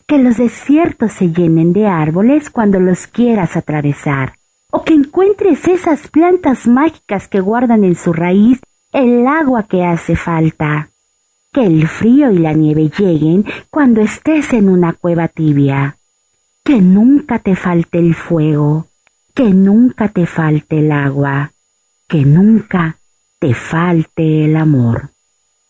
[0.08, 4.34] que los desiertos se llenen de árboles cuando los quieras atravesar,
[4.72, 8.60] o que encuentres esas plantas mágicas que guardan en su raíz
[8.94, 10.90] el agua que hace falta.
[11.52, 15.98] Que el frío y la nieve lleguen cuando estés en una cueva tibia.
[16.64, 18.88] Que nunca te falte el fuego.
[19.34, 21.54] Que nunca te falte el agua.
[22.08, 23.00] Que nunca
[23.40, 25.12] te falte el amor.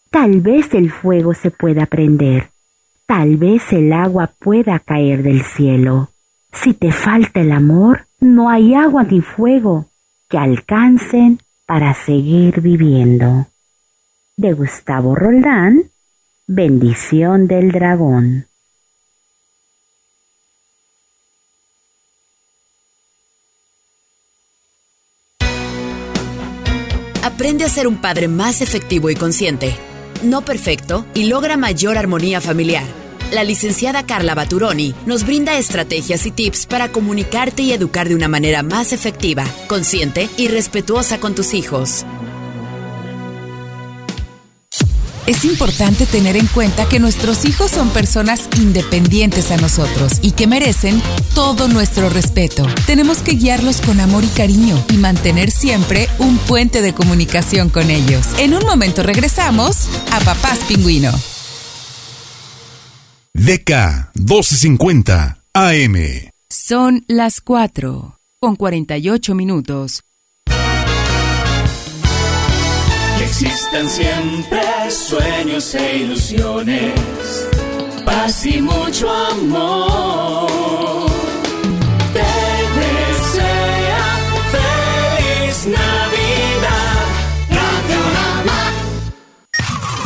[0.09, 2.49] Tal vez el fuego se pueda prender.
[3.05, 6.09] Tal vez el agua pueda caer del cielo.
[6.51, 9.85] Si te falta el amor, no hay agua ni fuego
[10.29, 13.47] que alcancen para seguir viviendo.
[14.37, 15.91] De Gustavo Roldán,
[16.47, 18.47] Bendición del Dragón.
[27.21, 29.75] Aprende a ser un padre más efectivo y consciente,
[30.23, 33.06] no perfecto y logra mayor armonía familiar.
[33.31, 38.29] La licenciada Carla Baturoni nos brinda estrategias y tips para comunicarte y educar de una
[38.29, 42.05] manera más efectiva, consciente y respetuosa con tus hijos.
[45.25, 50.47] Es importante tener en cuenta que nuestros hijos son personas independientes a nosotros y que
[50.47, 51.01] merecen
[51.35, 52.65] todo nuestro respeto.
[52.85, 57.89] Tenemos que guiarlos con amor y cariño y mantener siempre un puente de comunicación con
[57.89, 58.25] ellos.
[58.37, 61.11] En un momento regresamos a Papás Pingüino.
[63.37, 65.95] DK 1250 AM.
[66.49, 70.03] Son las 4 con 48 minutos.
[73.27, 76.93] existen siempre sueños e ilusiones,
[78.05, 81.06] paz y mucho amor.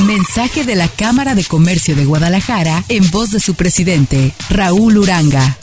[0.05, 5.57] Mensaje de la Cámara de Comercio de Guadalajara en voz de su presidente, Raúl Uranga.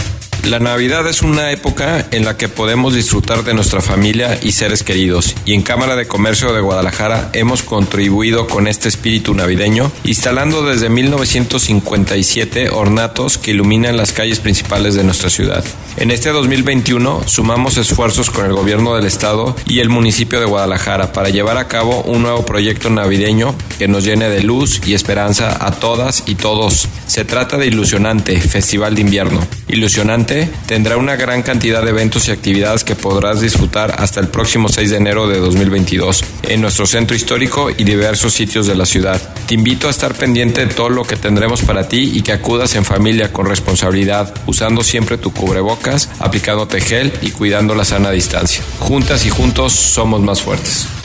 [0.44, 4.82] La Navidad es una época en la que podemos disfrutar de nuestra familia y seres
[4.82, 10.64] queridos, y en Cámara de Comercio de Guadalajara hemos contribuido con este espíritu navideño, instalando
[10.64, 15.64] desde 1957 ornatos que iluminan las calles principales de nuestra ciudad.
[15.98, 21.12] En este 2021 sumamos esfuerzos con el gobierno del estado y el municipio de Guadalajara
[21.12, 25.66] para llevar a cabo un nuevo proyecto navideño que nos llene de luz y esperanza
[25.66, 26.88] a todas y todos.
[27.06, 29.40] Se trata de Ilusionante, Festival de Invierno.
[29.66, 30.27] Ilusionante
[30.66, 34.90] tendrá una gran cantidad de eventos y actividades que podrás disfrutar hasta el próximo 6
[34.90, 39.20] de enero de 2022 en nuestro centro histórico y diversos sitios de la ciudad.
[39.46, 42.74] Te invito a estar pendiente de todo lo que tendremos para ti y que acudas
[42.74, 48.62] en familia con responsabilidad, usando siempre tu cubrebocas, aplicándote gel y cuidando la sana distancia.
[48.80, 50.97] Juntas y juntos somos más fuertes.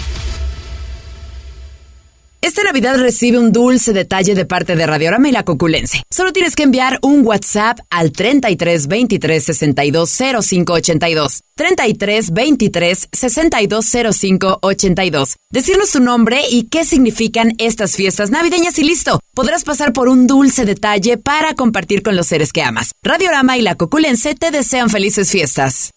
[2.44, 6.04] Esta Navidad recibe un dulce detalle de parte de Radiorama y la Coculense.
[6.12, 10.10] Solo tienes que enviar un WhatsApp al 33 23 62
[10.42, 11.40] 05 82.
[11.56, 13.86] 33 23 62
[14.20, 15.38] 05 82.
[15.52, 19.22] Decirnos tu nombre y qué significan estas fiestas navideñas y listo.
[19.34, 22.92] Podrás pasar por un dulce detalle para compartir con los seres que amas.
[23.04, 25.92] Radiorama y la Coculense te desean felices fiestas.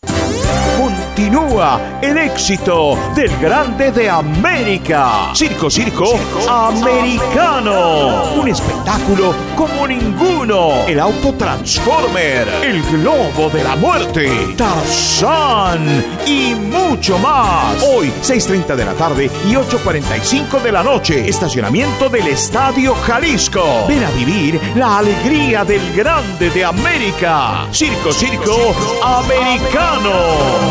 [0.77, 5.31] Continúa el éxito del Grande de América.
[5.35, 8.35] Circo, circo, americano.
[8.35, 10.87] Un espectáculo como ninguno.
[10.87, 17.83] El auto Transformer, el globo de la muerte, Tarzán y mucho más.
[17.83, 21.27] Hoy, 6.30 de la tarde y 8.45 de la noche.
[21.27, 23.87] Estacionamiento del Estadio Jalisco.
[23.89, 27.67] Ven a vivir la alegría del Grande de América.
[27.73, 30.66] Circo, circo, americano.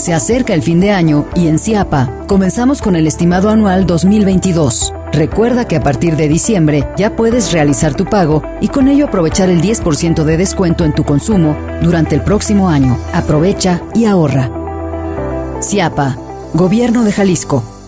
[0.00, 4.94] Se acerca el fin de año y en CIAPA comenzamos con el estimado anual 2022.
[5.12, 9.50] Recuerda que a partir de diciembre ya puedes realizar tu pago y con ello aprovechar
[9.50, 12.98] el 10% de descuento en tu consumo durante el próximo año.
[13.12, 14.50] Aprovecha y ahorra.
[15.60, 16.16] CIAPA,
[16.54, 17.79] Gobierno de Jalisco.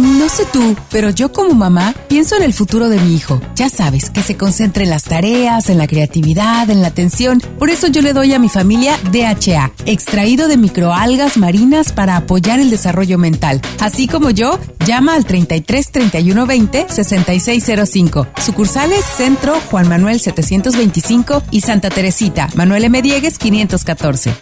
[0.00, 3.38] No sé tú, pero yo como mamá pienso en el futuro de mi hijo.
[3.54, 7.38] Ya sabes, que se concentre en las tareas, en la creatividad, en la atención.
[7.58, 12.60] Por eso yo le doy a mi familia DHA, extraído de microalgas marinas para apoyar
[12.60, 13.60] el desarrollo mental.
[13.78, 18.26] Así como yo, llama al 33 31 20 6605.
[18.40, 23.02] Sucursales Centro Juan Manuel 725 y Santa Teresita, Manuel M.
[23.02, 24.32] Diegues 514.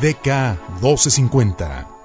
[0.00, 1.95] DK 1250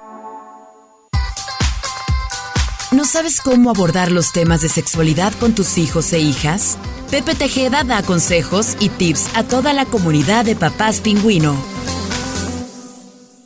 [2.92, 6.76] ¿No sabes cómo abordar los temas de sexualidad con tus hijos e hijas?
[7.10, 11.56] Pepe Tejeda da consejos y tips a toda la comunidad de papás pingüino.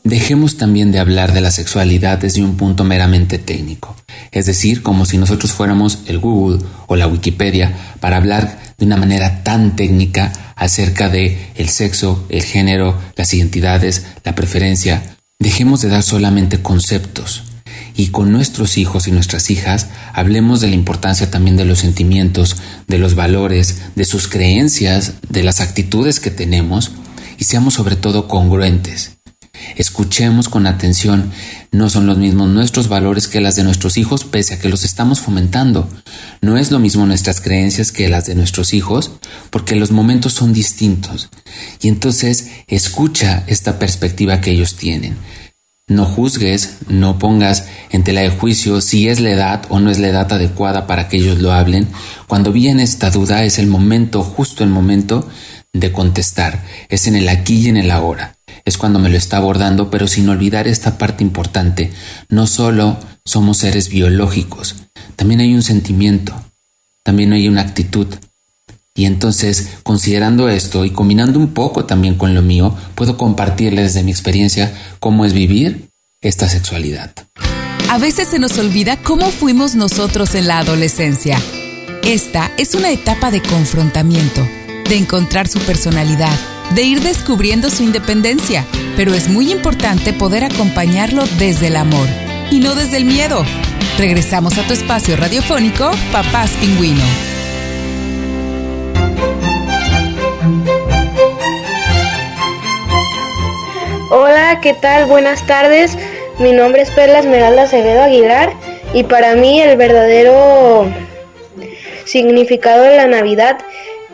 [0.03, 3.95] Dejemos también de hablar de la sexualidad desde un punto meramente técnico,
[4.33, 8.97] es decir, como si nosotros fuéramos el Google o la Wikipedia para hablar de una
[8.97, 15.17] manera tan técnica acerca de el sexo, el género, las identidades, la preferencia.
[15.39, 17.45] Dejemos de dar solamente conceptos
[17.97, 22.57] y con nuestros hijos y nuestras hijas hablemos de la importancia también de los sentimientos,
[22.87, 26.93] de los valores, de sus creencias, de las actitudes que tenemos
[27.39, 29.13] y seamos sobre todo congruentes.
[29.77, 31.33] Escuchemos con atención,
[31.73, 34.85] no son los mismos nuestros valores que las de nuestros hijos pese a que los
[34.85, 35.89] estamos fomentando.
[36.41, 39.13] No es lo mismo nuestras creencias que las de nuestros hijos
[39.51, 41.31] porque los momentos son distintos.
[41.81, 45.17] Y entonces escucha esta perspectiva que ellos tienen.
[45.89, 50.01] No juzgues, no pongas en tela de juicio si es la edad o no es
[50.01, 51.87] la edad adecuada para que ellos lo hablen.
[52.27, 55.29] Cuando viene esta duda es el momento, justo el momento
[55.73, 56.65] de contestar.
[56.89, 58.37] Es en el aquí y en el ahora.
[58.65, 61.93] Es cuando me lo está abordando, pero sin olvidar esta parte importante.
[62.29, 64.75] No solo somos seres biológicos,
[65.15, 66.35] también hay un sentimiento,
[67.05, 68.09] también hay una actitud,
[68.97, 74.03] y entonces, considerando esto y combinando un poco también con lo mío, puedo compartirles desde
[74.03, 75.91] mi experiencia cómo es vivir
[76.23, 77.13] esta sexualidad.
[77.91, 81.39] A veces se nos olvida cómo fuimos nosotros en la adolescencia.
[82.05, 84.41] Esta es una etapa de confrontamiento,
[84.89, 86.35] de encontrar su personalidad,
[86.75, 88.65] de ir descubriendo su independencia,
[88.97, 92.09] pero es muy importante poder acompañarlo desde el amor
[92.51, 93.45] y no desde el miedo.
[93.99, 97.36] Regresamos a tu espacio radiofónico, Papás Pingüino.
[104.09, 105.07] Hola, ¿qué tal?
[105.07, 105.99] Buenas tardes.
[106.39, 108.53] Mi nombre es Perla Esmeralda Acevedo Aguilar
[108.95, 110.87] y para mí el verdadero
[112.05, 113.59] significado de la Navidad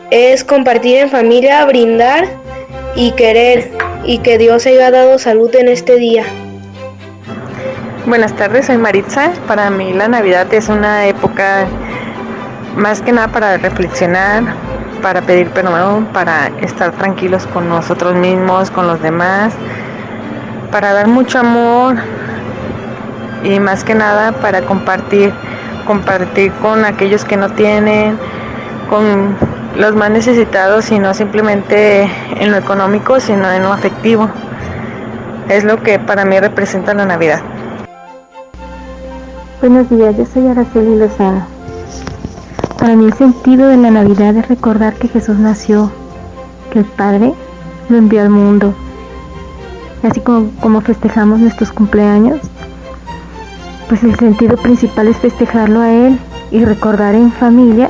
[0.09, 2.27] es compartir en familia, brindar
[2.95, 3.69] y querer
[4.03, 6.23] y que Dios haya dado salud en este día.
[8.07, 9.31] Buenas tardes, soy Maritza.
[9.47, 11.67] Para mí la Navidad es una época
[12.75, 14.55] más que nada para reflexionar,
[15.03, 19.53] para pedir perdón, para estar tranquilos con nosotros mismos, con los demás,
[20.71, 21.97] para dar mucho amor
[23.43, 25.33] y más que nada para compartir,
[25.85, 28.17] compartir con aquellos que no tienen,
[28.89, 29.35] con
[29.77, 34.29] los más necesitados y no simplemente en lo económico, sino en lo afectivo.
[35.49, 37.41] Es lo que para mí representa la Navidad.
[39.59, 41.52] Buenos días, yo soy Araceli Lozano.
[42.83, 45.89] Para mí el sentido de la Navidad es recordar que Jesús nació,
[46.69, 47.33] que el Padre
[47.87, 48.73] lo envió al mundo.
[50.03, 52.41] Así como, como festejamos nuestros cumpleaños,
[53.87, 56.19] pues el sentido principal es festejarlo a Él
[56.51, 57.89] y recordar en familia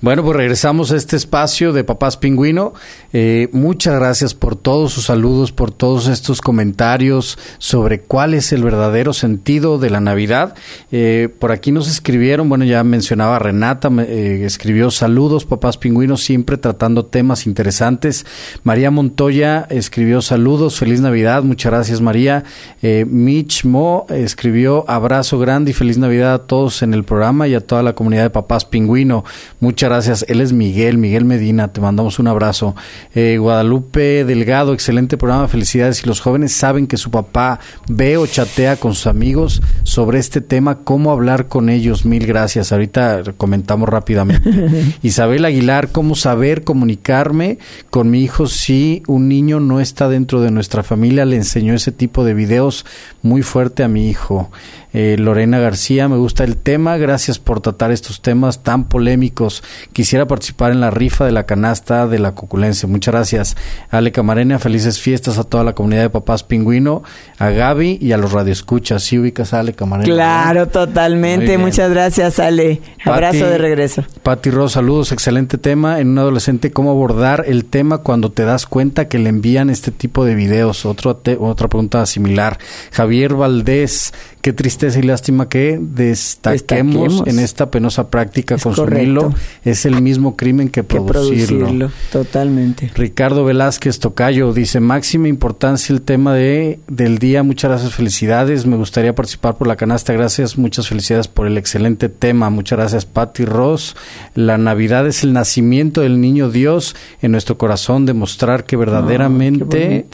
[0.00, 2.74] Bueno, pues regresamos a este espacio de Papás Pingüino.
[3.14, 8.62] Eh, muchas gracias por todos sus saludos, por todos estos comentarios sobre cuál es el
[8.62, 10.56] verdadero sentido de la Navidad.
[10.92, 16.58] Eh, por aquí nos escribieron, bueno, ya mencionaba Renata, eh, escribió saludos, Papás Pingüinos, siempre
[16.58, 18.26] tratando temas interesantes.
[18.62, 22.44] María Montoya escribió saludos, feliz Navidad, muchas gracias María.
[22.82, 27.60] Mitch Mo escribió abrazo grande y feliz Navidad a todos en el programa y a
[27.60, 29.24] toda la comunidad de Papás Pingüino.
[29.60, 29.93] Muchas.
[30.26, 31.72] Él es Miguel, Miguel Medina.
[31.72, 32.74] Te mandamos un abrazo.
[33.14, 35.46] Eh, Guadalupe Delgado, excelente programa.
[35.46, 36.02] Felicidades.
[36.02, 40.40] Y los jóvenes saben que su papá ve o chatea con sus amigos sobre este
[40.40, 42.04] tema, cómo hablar con ellos.
[42.04, 42.72] Mil gracias.
[42.72, 44.50] Ahorita comentamos rápidamente.
[45.02, 47.58] Isabel Aguilar, cómo saber comunicarme
[47.90, 51.24] con mi hijo si un niño no está dentro de nuestra familia.
[51.24, 52.84] Le enseñó ese tipo de videos
[53.22, 54.50] muy fuerte a mi hijo.
[54.96, 59.64] Eh, Lorena García, me gusta el tema, gracias por tratar estos temas tan polémicos.
[59.92, 62.86] Quisiera participar en la rifa de la canasta de la Cuculense.
[62.86, 63.56] Muchas gracias.
[63.90, 67.02] Ale Camarena, felices fiestas a toda la comunidad de papás pingüino,
[67.38, 69.02] a Gaby y a los radioescuchas.
[69.02, 70.12] ¿Sí ubicas a Ale Camarena?
[70.12, 71.58] Claro, totalmente.
[71.58, 72.80] Muchas gracias, Ale.
[73.04, 74.04] Abrazo de regreso.
[74.22, 75.12] Pati Ros, saludos.
[75.12, 76.00] Excelente tema.
[76.00, 79.90] En un adolescente, ¿cómo abordar el tema cuando te das cuenta que le envían este
[79.90, 80.84] tipo de videos?
[80.86, 82.58] Otro otra pregunta similar.
[82.92, 84.12] Javier Valdés,
[84.44, 89.32] qué tristeza y lástima que destaquemos, en esta penosa práctica consumirlo.
[89.64, 91.90] Es el mismo crimen que, producirlo.
[92.12, 92.90] Totalmente.
[92.94, 97.42] Ricardo Velázquez Tocayo dice, máxima importancia el tema de del día.
[97.42, 98.66] Muchas gracias, felicidades.
[98.66, 100.12] Me gustaría participar por la canasta.
[100.12, 102.50] Gracias, muchas felicidades por el excelente tema.
[102.50, 103.96] Muchas gracias, Patty Ross.
[104.34, 110.04] La Navidad es el nacimiento del niño Dios en nuestro corazón, demostrar que verdaderamente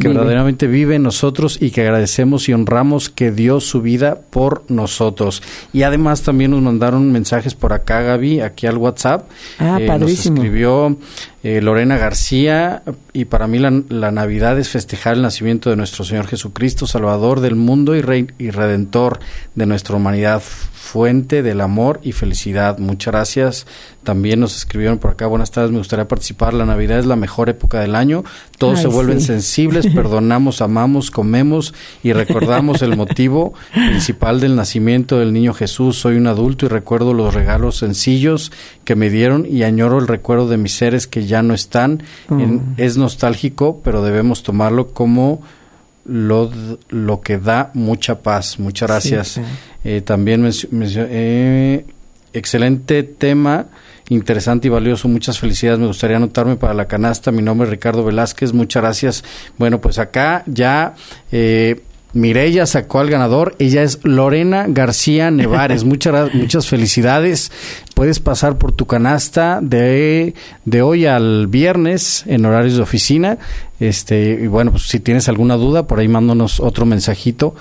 [0.00, 4.64] que verdaderamente vive en nosotros y que agradecemos y honramos que dio su vida por
[4.68, 5.42] nosotros.
[5.72, 9.28] Y además también nos mandaron mensajes por acá, Gaby, aquí al WhatsApp.
[9.58, 10.36] Ah, eh, padrísimo.
[10.36, 10.96] Nos escribió
[11.42, 12.82] eh, Lorena García
[13.12, 17.40] y para mí la, la, Navidad es festejar el nacimiento de nuestro Señor Jesucristo, Salvador
[17.40, 19.20] del mundo y, Rey, y Redentor
[19.54, 20.42] de nuestra humanidad
[20.90, 22.78] fuente del amor y felicidad.
[22.78, 23.66] Muchas gracias.
[24.02, 26.52] También nos escribieron por acá, buenas tardes, me gustaría participar.
[26.52, 28.24] La Navidad es la mejor época del año.
[28.58, 35.32] Todos se vuelven sensibles, perdonamos, amamos, comemos y recordamos el motivo principal del nacimiento del
[35.32, 35.96] niño Jesús.
[35.96, 38.50] Soy un adulto y recuerdo los regalos sencillos
[38.84, 42.02] que me dieron y añoro el recuerdo de mis seres que ya no están.
[42.28, 42.74] Mm.
[42.78, 45.40] es nostálgico, pero debemos tomarlo como
[46.04, 46.50] lo,
[46.88, 48.58] lo que da mucha paz.
[48.58, 49.40] Muchas gracias.
[49.84, 51.84] Eh, también eh,
[52.32, 53.66] excelente tema,
[54.08, 55.08] interesante y valioso.
[55.08, 55.78] Muchas felicidades.
[55.80, 57.30] Me gustaría anotarme para la canasta.
[57.32, 58.52] Mi nombre es Ricardo Velázquez.
[58.52, 59.24] Muchas gracias.
[59.58, 60.94] Bueno, pues acá ya
[61.32, 61.80] eh,
[62.12, 63.54] Mireya sacó al ganador.
[63.58, 65.84] Ella es Lorena García Nevares.
[65.90, 67.50] Muchas, muchas felicidades.
[67.94, 70.34] Puedes pasar por tu canasta de,
[70.64, 73.38] de hoy al viernes en horarios de oficina.
[73.78, 77.54] Este, y bueno, pues si tienes alguna duda, por ahí mándanos otro mensajito.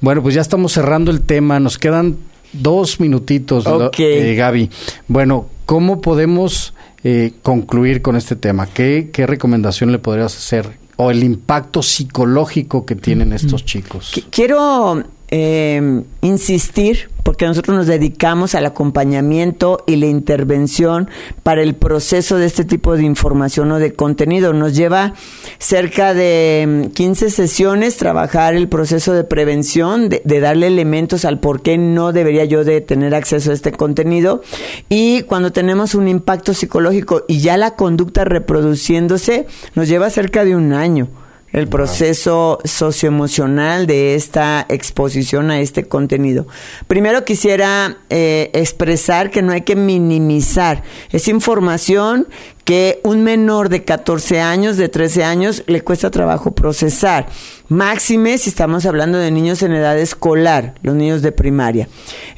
[0.00, 1.60] Bueno, pues ya estamos cerrando el tema.
[1.60, 2.16] Nos quedan
[2.52, 3.64] dos minutitos,
[3.98, 4.70] eh, Gaby.
[5.08, 6.74] Bueno, ¿cómo podemos
[7.04, 8.66] eh, concluir con este tema?
[8.66, 14.12] ¿Qué, ¿Qué recomendación le podrías hacer o el impacto psicológico que tienen estos chicos.
[14.30, 15.02] Quiero
[15.34, 21.08] eh, insistir, porque nosotros nos dedicamos al acompañamiento y la intervención
[21.42, 24.52] para el proceso de este tipo de información o de contenido.
[24.52, 25.14] Nos lleva
[25.56, 31.40] cerca de 15 mm, sesiones trabajar el proceso de prevención, de, de, darle elementos al
[31.40, 34.42] por qué no debería yo de tener acceso a este contenido.
[34.90, 40.56] Y cuando tenemos un impacto psicológico y ya la conducta reproduciéndose, nos lleva cerca de
[40.56, 41.08] un año
[41.52, 46.46] el proceso socioemocional de esta exposición a este contenido.
[46.86, 50.82] Primero quisiera eh, expresar que no hay que minimizar.
[51.10, 52.28] esa información
[52.64, 57.26] que un menor de 14 años, de 13 años, le cuesta trabajo procesar.
[57.68, 61.88] Máxime si estamos hablando de niños en edad escolar, los niños de primaria.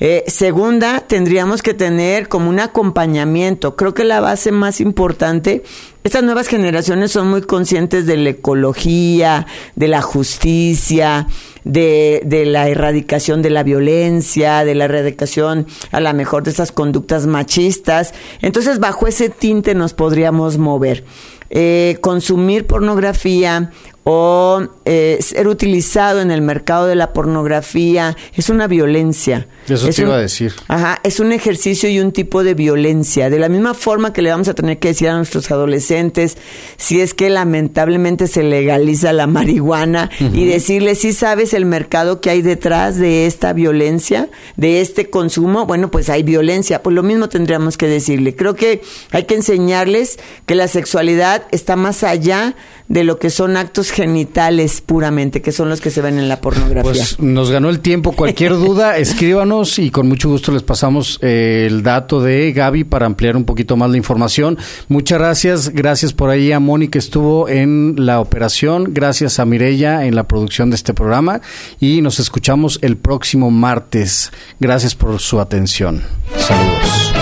[0.01, 3.77] Eh, segunda, tendríamos que tener como un acompañamiento.
[3.77, 5.63] Creo que la base más importante
[6.05, 11.27] estas nuevas generaciones son muy conscientes de la ecología, de la justicia,
[11.65, 16.73] de, de, la erradicación de la violencia, de la erradicación a la mejor de esas
[16.73, 18.15] conductas machistas.
[18.41, 21.05] Entonces, bajo ese tinte nos podríamos mover.
[21.51, 23.71] Eh, consumir pornografía
[24.05, 29.49] o eh, ser utilizado en el mercado de la pornografía es una violencia.
[29.67, 30.53] Eso es te iba a decir.
[30.69, 33.31] Ajá, es un ejercicio y un tipo de violencia.
[33.31, 36.37] De la misma forma que le vamos a tener que decir a nuestros adolescentes,
[36.77, 42.29] si es que lamentablemente se legaliza la marihuana y decirles, si sabes el mercado que
[42.29, 46.83] hay detrás de esta violencia, de este consumo, bueno, pues hay violencia.
[46.83, 48.37] Pues lo mismo tendríamos que decirle.
[48.37, 48.83] Creo que
[49.13, 52.55] hay que enseñarles que la sexualidad está más allá
[52.89, 56.41] de lo que son actos genitales puramente, que son los que se ven en la
[56.41, 56.83] pornografía.
[56.83, 58.13] Pues nos ganó el tiempo.
[58.13, 63.07] Cualquier duda, escríbanos y con mucho gusto les pasamos eh, el dato de Gaby para
[63.07, 64.59] ampliar un poquito más la información.
[64.89, 65.69] Muchas gracias.
[65.71, 68.93] Gracias por ahí a Moni que estuvo en la operación.
[68.93, 71.41] Gracias a Mirella en la producción de este programa.
[71.81, 74.31] Y nos escuchamos el próximo martes.
[74.61, 76.03] Gracias por su atención.
[76.37, 77.14] Saludos.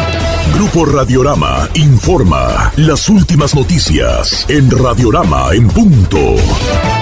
[0.54, 7.01] Grupo Radiorama informa las últimas noticias en Radiorama en punto.